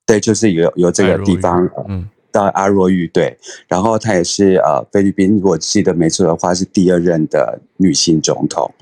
[0.06, 1.68] 对，就是有有这个地方。
[1.88, 2.08] 嗯。
[2.32, 8.72] 到阿若玉对，然后她也是呃菲律宾，如果记得没错的话，是第二任的女性总统，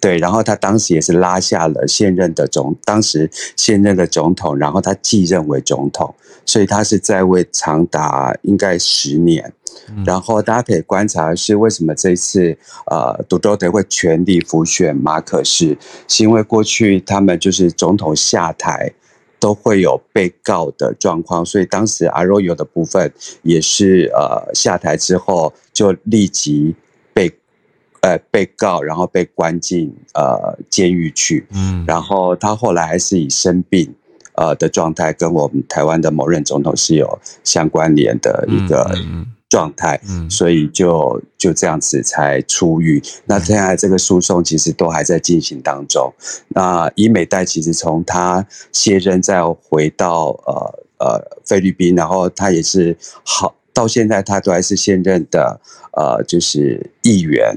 [0.00, 9.52] 对，然后她当时也是拉下了现任的总，当时现任的总统，然后她继任为总统，所以她是在位长达应该十年，
[10.04, 12.58] 然后大家可以观察是为什么这一次
[12.90, 15.78] 呃杜多德会全力辅选马可仕，
[16.08, 18.92] 是因为过去他们就是总统下台。
[19.38, 23.12] 都会有被告的状况，所以当时阿若有的部分
[23.42, 26.74] 也是呃下台之后就立即
[27.12, 27.32] 被
[28.00, 31.46] 呃被告，然后被关进呃监狱去。
[31.50, 33.94] 嗯，然后他后来还是以生病
[34.34, 38.94] 呃的状态跟我们台湾的某任总统是有相关联的一个。
[39.48, 43.02] 状态，嗯，所以就就这样子才出狱。
[43.26, 46.12] 那现在这个诉讼其实都还在进行当中。
[46.48, 55.60] 那伊美代其实从他卸任再回到呃呃菲律宾，然后他也是好到现在他都还是现任的
[55.92, 57.56] 呃就是议员。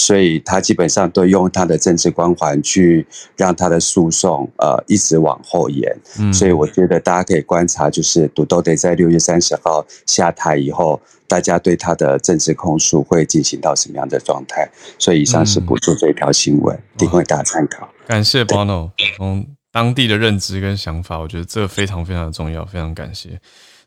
[0.00, 5.94] 所以他基本上都用他的政治光环去让他的诉讼呃一直往后延。
[6.18, 10.98] 嗯，所以我觉得大家可以观察，就是杜多德在六月三十号下台以后，
[11.28, 14.66] 大家对他的政治控诉会进行到什么样的状态。
[14.98, 17.86] 所以以上是补充这一条新闻，提供给大家参考。
[18.06, 23.38] 感谢 Bono 从当地的认知跟想法，我觉得这非常非常的重要，非常感谢。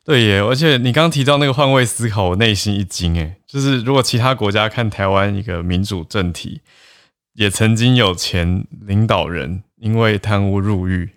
[0.04, 3.36] 对耶，而且你刚提到那个换位思考，我内心一惊诶。
[3.46, 6.60] 就是如果其他国家看台湾一个民主政体，
[7.32, 11.08] 也曾经有前领导人因为贪污入狱，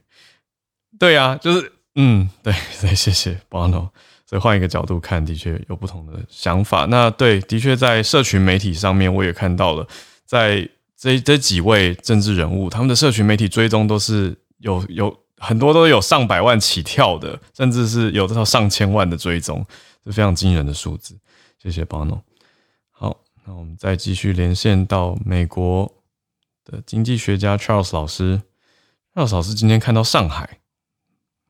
[0.97, 3.89] 对啊，就是嗯，对 对，谢谢 Bono。
[4.25, 6.85] 所以换一个角度看，的确有不同的想法。
[6.85, 9.85] 那对，的确在社群媒体上面，我也看到了，
[10.25, 15.26] 在这这几位政治人物，他们的社群媒体追踪都是有有。
[15.37, 19.65] 很多都有上百万起跳的，甚至是有这套上千万的追踪，
[20.03, 21.17] 是非常惊人的数字。
[21.61, 22.21] 谢谢 Bono。
[22.91, 25.91] 好，那我们再继续连线到美国
[26.65, 28.41] 的经济学家 Charles 老师。
[29.13, 30.59] Charles 老师今天看到上海。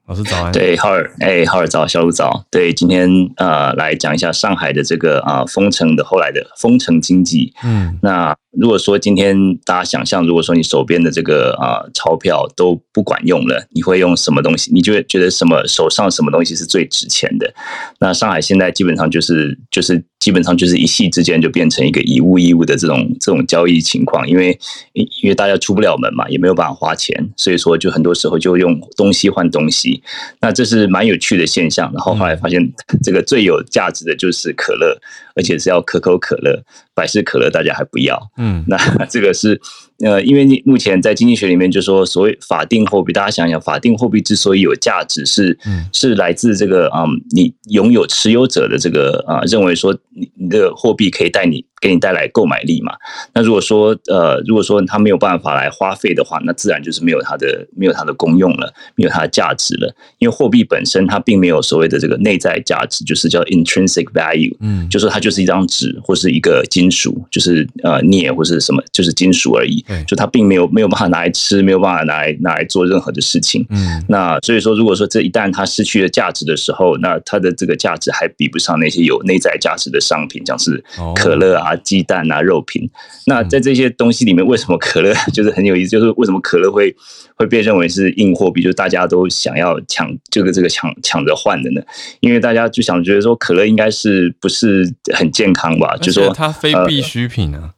[0.08, 9.36] 老师早安，对，浩尔，哎，浩尔早，小卢早，对，今天呃来讲一下上海的这个啊封城的后来的封城经济，嗯，那如果说今天
[9.66, 14.72] 大家想象，如果说你手边的这个啊钞票都不管用了，你会用什么东西？
[14.74, 17.54] 你就会觉得什么手上什么东西是最值钱的？
[18.00, 24.58] 那上海现在基本上就是就是基本上就是一夕之间就变成一个以物易物的这种这种交易情况，因为
[24.94, 29.97] 因为大家出不了门嘛，也没有办法花钱，所以说就很多时候就用东西换东西。
[30.40, 32.62] 那这是蛮有趣的现象，然后后来发现
[33.04, 35.00] 这个最有价值的就是可乐，
[35.38, 36.62] 而且是要可口可乐，
[36.96, 38.20] 百事可乐大家还不要。
[38.38, 39.60] 嗯， 那这个是
[40.04, 45.58] 呃，因为你目前在经济学里面就说，所谓法定货币，大家想想，法定货币之所以有价值，是
[45.94, 51.64] 是来自这个啊，你拥有持有者的这个啊，认为说你你的货币可以带你。
[51.80, 52.92] 给你带来购买力嘛？
[53.36, 59.96] 那如果说呃，如果说它没有办法来花费的话，那自然就是没有它的没有它的功用了，没有它的价值了。
[60.18, 69.86] 因为货币本身它并没有所谓的这个内在价值，就是叫 intrinsic value，嗯，就是它就是一张纸或是一个金属，就是呃镍或是什么，就是金属而已。
[70.08, 73.64] 就它并没有没有办法拿来吃，没有办法拿来拿来做任何的事情。
[73.70, 80.84] 嗯，那所以说，如果说这一旦它失去了价值的时候，那它的这个价值还比不上那些有内在价值的商品，像是
[81.16, 81.68] 可乐啊。
[81.68, 82.90] 啊，鸡蛋啊，肉品。
[83.26, 85.90] 那在这些东西里面，为什么可乐 就是很有意思？
[85.90, 86.96] 就是为什么可乐会
[87.36, 88.64] 会被认为是硬货币？
[88.64, 91.82] 就是大家都想要抢这个这个抢抢着换的呢？
[92.22, 95.98] 因为大家就想觉得说，可乐应该是不是很健康吧？
[95.98, 97.74] 就说它非必需品啊。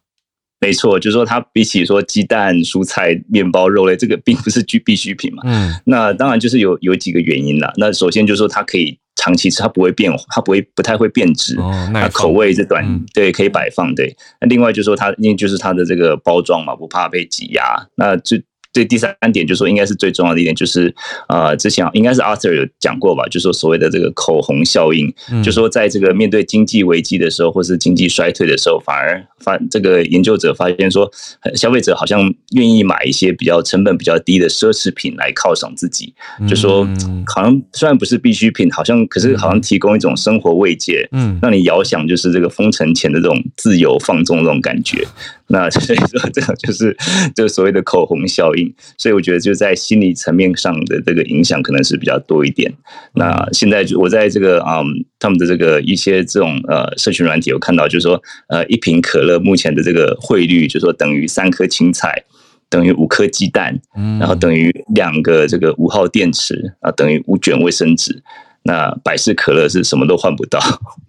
[0.61, 5.41] 没错，就是说它比起说鸡蛋、蔬菜、面包、肉类， 这个并不是必必需品嘛。
[5.45, 5.73] 嗯。
[5.85, 7.71] 那当然就是有有几个原因啦。
[7.77, 8.99] 那首先就是说它可以。
[9.21, 11.53] 长期吃它不会变，它不会不太会变质，
[11.91, 14.15] 那口味是短，对，可以摆放，对。
[14.39, 18.41] 那另外就是说它，因为就是它的这个包装嘛，不怕被挤压，那最。
[18.71, 20.93] 对第三点，就是说应该是最重要的一点，就是
[21.27, 25.13] 呃，之前应该是 Arthur 有讲过吧，就是说所谓的这个口红效应，
[25.43, 31.09] 就说在这个面对经济危机的时候，或是经济衰退的时候，反而发这个研究者发现说，
[31.55, 36.13] 消费者好像愿意买一些比较成本比较低的奢侈品来犒赏自己，
[36.47, 36.87] 就说。
[37.25, 45.05] 好像虽然不是必需品，好像可是好像提供一种生活慰藉，嗯，让你遥想就是这个封城前的这种自由放纵这种感觉。
[45.49, 46.95] 那 所以说，这个就是
[47.35, 48.71] 这个所谓的口红效应。
[48.97, 52.71] 所以我觉得就在心理层面上的这个影响可能是比较多一点。
[53.15, 54.81] 那现在就我在这个啊，
[55.17, 62.23] 他们的这个一些这种呃社群软体，有看到就是说，呃，一瓶可乐目前的这个汇率，就说等于三颗青菜，
[62.69, 63.79] 等于五颗鸡蛋，
[64.19, 68.21] 然后等于两个这个五号电池啊，等于五卷卫生纸。
[68.69, 70.59] 那百事可乐是什么都换不到，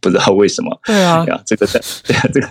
[0.00, 0.80] 不知道为什么。
[0.86, 2.48] 对啊，这个在对啊，这个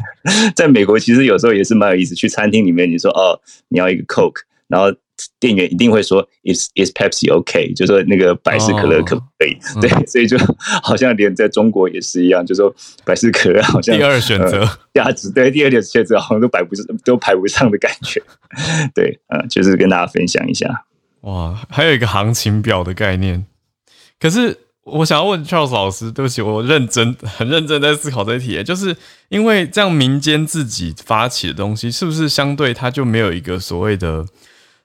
[0.55, 2.13] 在美国其实有时候也是蛮有意思。
[2.13, 4.95] 去餐厅里面，你说哦，你要一个 Coke，然后
[5.39, 7.73] 店员一定会说 Is Is Pepsi OK？
[7.73, 9.57] 就说那个百事可乐可不可以？
[9.81, 10.37] 对，所以就
[10.83, 12.71] 好像连在中国也是一样，就说
[13.03, 18.21] 百事可乐好像第二选择价值，对，第二点选择好像都排不上，都排不上的感觉。
[18.93, 20.85] 对，嗯，就是跟大家分享一下。
[21.21, 23.47] 哇，还有一个行情表的概念，
[24.19, 24.55] 可是。
[24.89, 28.95] 我想要问 Charles 老师，对不起，我认真很认真在思考这一题，就是
[29.29, 34.25] 因为这样民间自己发起的东西，是不是相对它就没有一个所谓的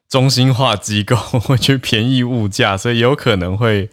[0.09, 3.91] 中心化机构 会去便宜物价，所以有可能会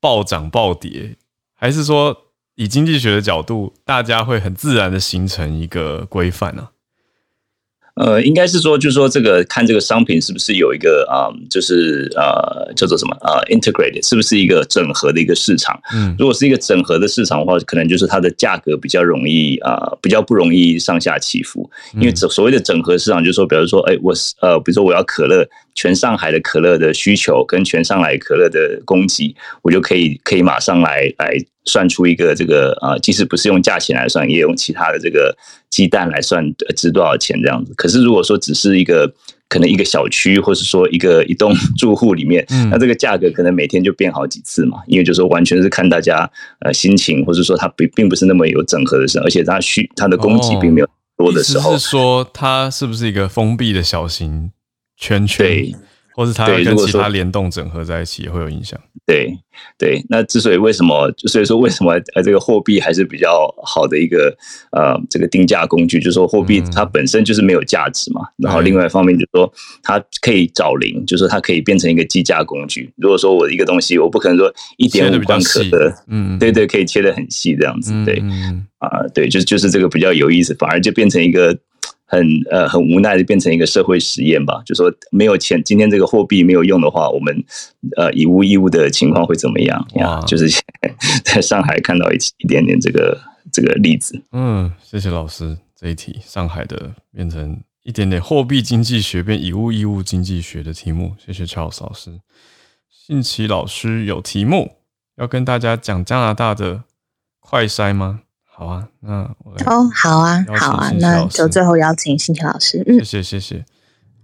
[0.00, 1.16] 暴涨暴跌，
[1.56, 2.16] 还是说
[2.56, 6.68] 以经济学的角度，大家会很自然的形成一个规范呢？
[7.94, 15.80] 呃，应该是说，就是说，这个看这个商品是不是有一个啊，就是呃，叫做什么啊，integrated，是不是一个整合的一个市场？
[15.94, 21.70] 嗯，如果是一个整合的市场的话，可能就是它的价格比较容易啊，比较不容易上下起伏。
[21.94, 31.36] 因为所谓的整合市场，就是说，比如说，哎，我是呃，比如说我要可乐，全上海的可乐的需求跟全上海可乐的供给，我就可以可以马上来来。
[31.66, 35.34] 算出一个这个啊，即使不是用价钱来算，也用其他的这个
[35.70, 36.44] 鸡蛋来算
[36.76, 37.72] 值多少钱这样子。
[37.74, 39.10] 可是如果说只是一个
[39.48, 44.76] 可能一个小区，或是说一个一栋住户里面，那这个价格可能每天就变好几次嘛。
[44.86, 54.50] 因为就是说完全是看大家呃心情，或者说它并并不是那么有整合的事，而且它需它的供给并没有多的时候，是说它是不是一个封闭的小型
[55.04, 55.72] 圈圈？
[56.16, 58.78] 或是它跟其他联动整合在一起也会有影响。
[59.04, 59.36] 对
[59.76, 64.32] 对，那之所以为什么，所以说为什么呃这个货币还是比较好的一个
[64.70, 68.20] 呃这个定价工具，就是说货币它本身就是没有价值嘛。
[68.38, 69.52] 然后另外一方面就是说
[69.82, 72.92] 它可以找零，就是说它可以变成一个计价工具。
[72.96, 78.22] 如果说我一个东西我不可能说一点五万克的，嗯，对对，可以切的很细这样子，对，
[78.78, 81.58] 啊对，就是就是这个比较有意思，反而就变成一个。
[82.14, 87.44] 很呃很无奈的变成一个社会实验吧，就说没有钱，今天这个货币没有用的话，我们
[87.96, 89.84] 呃以物易物的情况会怎么样？
[89.94, 90.48] 呀，就是
[91.24, 93.20] 在上海看到一一点点这个
[93.52, 94.22] 这个例子。
[94.32, 101.14] 嗯，谢谢老师这一题，上海的变成一点点货币经济学变以物易物经济学的题目。
[101.18, 102.20] 谢谢 Charles 老师，
[102.90, 104.76] 信奇老师有题目
[105.16, 106.84] 要跟大家讲加拿大的
[107.40, 108.20] 快筛吗？
[108.56, 112.84] 好啊，那我哦，好啊，好啊，那就最后邀请新奇老师。
[112.86, 113.64] 嗯，谢谢谢谢，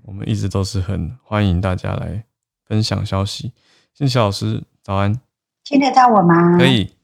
[0.05, 2.23] 我们一直都是很欢迎大家来
[2.65, 3.53] 分享消息。
[3.93, 5.21] 新奇老师，早安，
[5.65, 6.57] 听得到我吗？
[6.57, 6.95] 可以。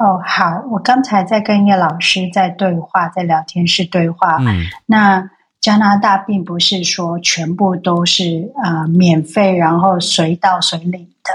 [0.00, 4.38] 哦，好，我刚才在跟叶老师在对话，在聊天室对话。
[4.40, 11.30] 嗯，那加拿大并不是说全部都是呃免费，然后随到随领的。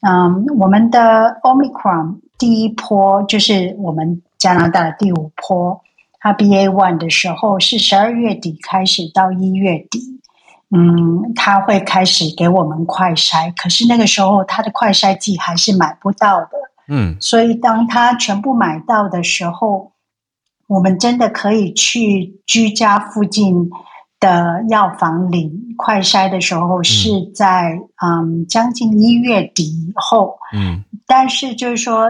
[0.00, 5.80] 嗯，我们的 Omicron 第一波就是我们加拿大的第五波，
[6.20, 10.20] 它 BA one 的时候是十二月底开始到一月底。
[10.70, 16.50] 嗯，他会开始给我们快筛，可是那个时候他的快筛剂还是买不到的。
[16.88, 19.92] 嗯，所以当他全部买到的时候，
[20.66, 23.70] 我们真的可以去居家附近
[24.20, 30.38] 的药房领快筛的时候，是在嗯将近一月底以后。
[30.52, 32.08] 嗯，但是就是说，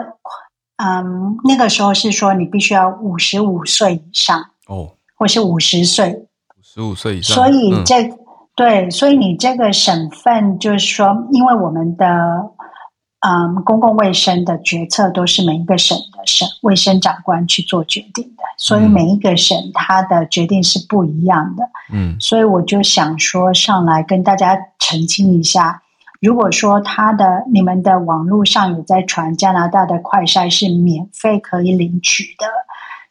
[0.77, 7.35] 嗯，那个时候是说你必须要五十五岁以上哦，或是五十岁，五十五岁以上。
[7.37, 8.11] 所以这
[8.55, 12.07] 对，所以你这个省份就是说，因为我们的。
[13.21, 21.69] 嗯，公共卫生的决策都是每一个省的省卫生长官去做决定的，所以每一个省它的决定是不一样的。
[21.93, 25.83] 嗯，所以我就想说上来跟大家澄清一下，
[26.21, 32.47] 如果说他的你们的网络上有在传加拿大的快筛是免费可以领取的，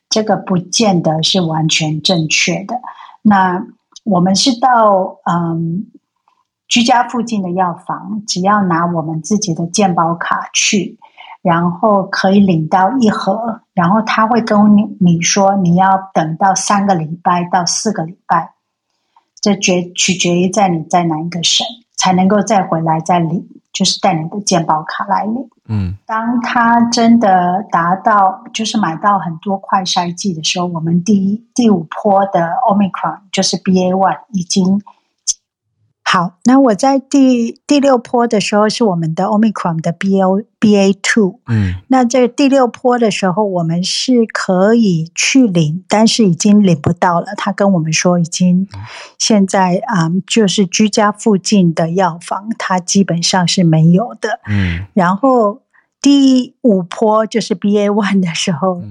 [0.10, 2.80] 这个不见得是完全正确的。
[3.22, 3.62] 那
[4.05, 5.88] 我们是到嗯。
[6.68, 10.97] 居家附近的药房，只要拿我们自己的健保卡去，
[11.41, 18.51] 然后可以领到一盒，然后他会跟你你说你要等到三个礼拜到四个礼拜，
[19.39, 21.65] 这决取决于在你在哪一个省
[21.95, 25.49] 才能够再回来再领，就是带你的健保卡来领。
[25.70, 34.82] 嗯，当他真的达到就是买到很多快筛剂的时候，我们第一第五波的 Omicron 就是 BA one 已经。
[36.10, 47.34] 好，那我在第第六波的时候是我们的 Omicron 的 B O B A two，嗯，那这个第六波的时候，我们是可以去领，但是已经领不到了。
[47.36, 48.70] 他跟我们说，已经
[49.18, 55.64] 现在啊，就是居家附近的药房，它基本上是没有的，嗯，然后。
[56.08, 58.82] 第五波就是 B A one 的时候，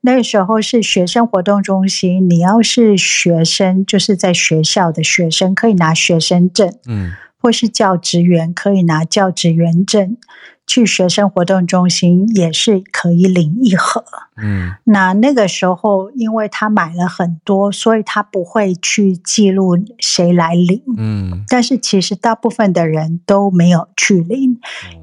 [0.00, 2.30] 那时候是学生活动中心。
[2.30, 10.16] 你要是学生，就是在学校的学生，可以拿学生证，嗯，或是教职员可以拿教职员证。
[10.66, 14.02] 去学生活动中心也是可以领一盒，
[14.36, 24.58] 嗯，那那个时候因为他买了很多，所以他不会去记录谁来领，嗯，但是其实大部分的人都没有去领。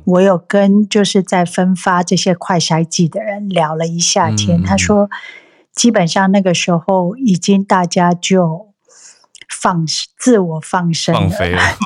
[0.05, 5.09] 我有跟就是在分发这些快筛剂的人聊了一下天，他说
[5.71, 8.67] 基本上那个时候已经大家就
[9.47, 9.85] 放
[10.17, 11.29] 自我放生了，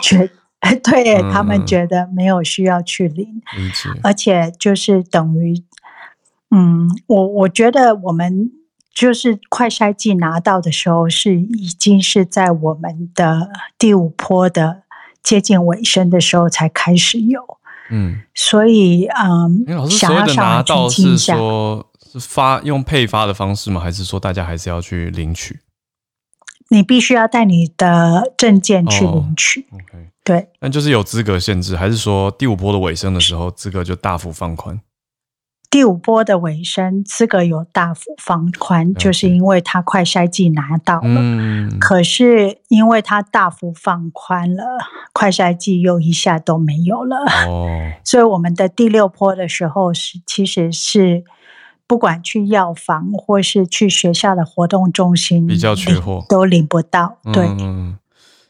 [0.02, 0.30] 觉。
[0.84, 3.42] 对他们觉得没有需要去领，
[4.04, 5.64] 而且就是等于，
[6.52, 8.52] 嗯，我我觉得我们
[8.94, 14.84] 就是快筛剂拿到的时候是已经是在我们的第五波的
[15.22, 17.42] 接近尾声的时候才开始有，
[17.90, 23.82] 嗯，所以嗯，想要拿到是说是发用配发的方式吗？
[23.82, 25.60] 还是说大家还是要去领取？
[26.70, 29.68] 你必须要带你的证件去领取。
[29.72, 30.50] OK，对。
[30.60, 34.82] 那就是有资格限制，还是说第五波的尾声的时候资格就大幅放宽？
[35.70, 41.20] 第五波的尾声资格有大幅放宽，就是因为它快筛剂拿到了。
[41.20, 41.78] 嗯。
[41.80, 44.64] 可是因为它大幅放宽了，
[45.14, 47.18] 快筛剂又一下都没有了。
[47.48, 47.92] 哦。
[48.04, 51.24] 所以我们的第六波的时候是其实是。
[51.88, 57.20] 不管去药房或是去学校的活动中心，比较缺货，都领不到。
[57.32, 57.48] 对，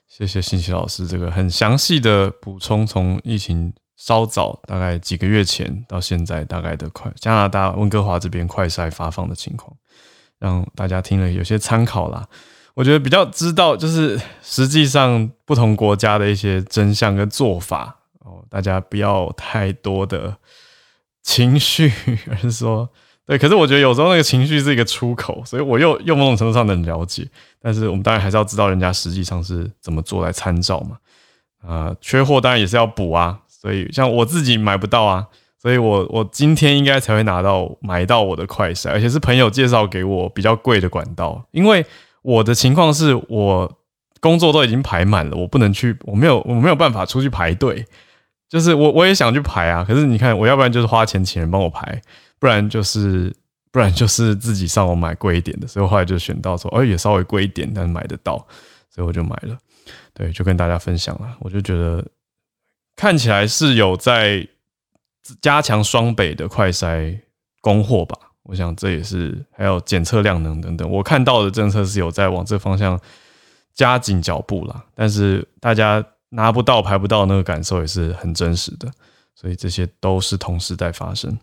[0.07, 9.75] 谢谢信息老师这个很详细的补充，从疫情稍早大概几个月前到现在大概的快加拿大温哥华这边快筛发放的情况，
[10.39, 12.25] 让大家听了有些参考啦。
[12.73, 20.37] 我觉得比较知道就是实际上不同国家的一些真相跟做法哦，大家不要太多的
[21.21, 21.91] 情绪，
[22.31, 22.89] 而是说。
[23.27, 27.27] 对，可是我觉得有时候那个情绪是一个出口，所以我又又某种程度上能了解，
[27.59, 30.97] 但是我们当然还是要知道人家实际上是怎么做来参照嘛。
[31.67, 35.25] 啊，缺货当然也是要补啊，所以像我自己买不到啊，
[35.59, 41.83] 所以我我今天应该才会拿到买到我的快筛，而且是朋友介绍给我比较贵的管道，因为
[42.21, 43.75] 我的情况是我
[44.19, 47.83] 工作都已经排满了，我不能去，我没有我没有办法出去排队，
[48.47, 51.99] 就是我我也想去排啊，可是你看我要不然就是花钱请人帮我排。
[52.39, 53.33] 不然就是，
[53.71, 58.37] 不然就是自己上网买贵一点的，所以我后来就选到说，哦，也稍微贵一点，但买得到，
[58.89, 59.57] 所以我就买了。
[60.13, 61.35] 对，就跟大家分享了。
[61.39, 62.05] 我就觉得
[62.95, 64.47] 看起来是有在
[65.41, 67.19] 加强双北的快筛
[67.61, 68.17] 供货吧。
[68.43, 72.99] 我想这也是还有检测量能等等，我看到的政策是有在往这方向
[73.73, 78.89] 加紧脚步了，但是大家拿不到排不到那个感受也是很真实的，
[79.33, 81.35] 所以这些都是同时在发生。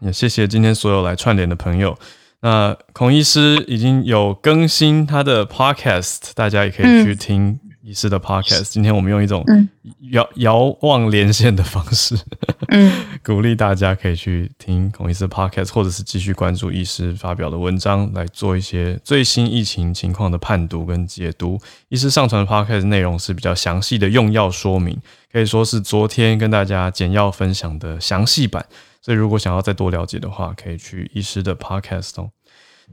[0.00, 1.98] 也谢谢今天所有来串联的朋友。
[2.40, 7.58] 那孔医师已经有更新他的 podcast，大家也可以去听。
[7.80, 9.42] 医师的 podcast，今天我们用一种
[10.10, 12.14] 遥遥望连线的方式，
[12.68, 12.92] 嗯，
[13.24, 21.58] 鼓励大家可以去听孔医师 podcast，或者是继续关注医师发表的文章，来做一些最新疫情情况的判读跟解读。
[21.88, 24.94] 医师上传的 podcast 内容是比较详细的用药说明，
[25.32, 28.66] 可以说是昨天跟大家简要分享的详细版。
[29.00, 32.30] 所以如果想要再多了解的话，可以去医师的 podcast 哦。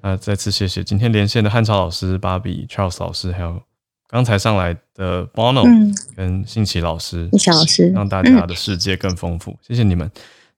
[0.01, 3.61] 那再次谢谢今天连线的汉超老师、芭比、Charles 老师，还有。
[4.07, 5.63] 刚才上来的 Bono
[6.15, 10.09] 跟信奇老师，信奇老师让大家的世界更丰富，谢谢你们。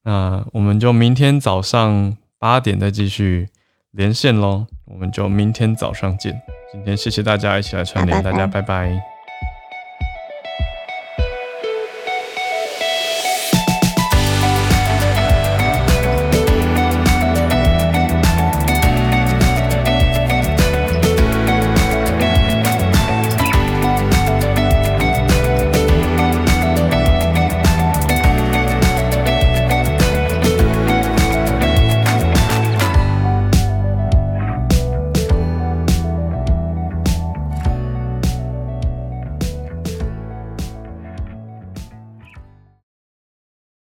[0.04, 3.48] 那我们就明天早上八点再继续
[3.92, 6.40] 连线喽，我们就明天早上见。
[6.74, 9.17] 今天谢谢大家一起来串联，大家拜拜。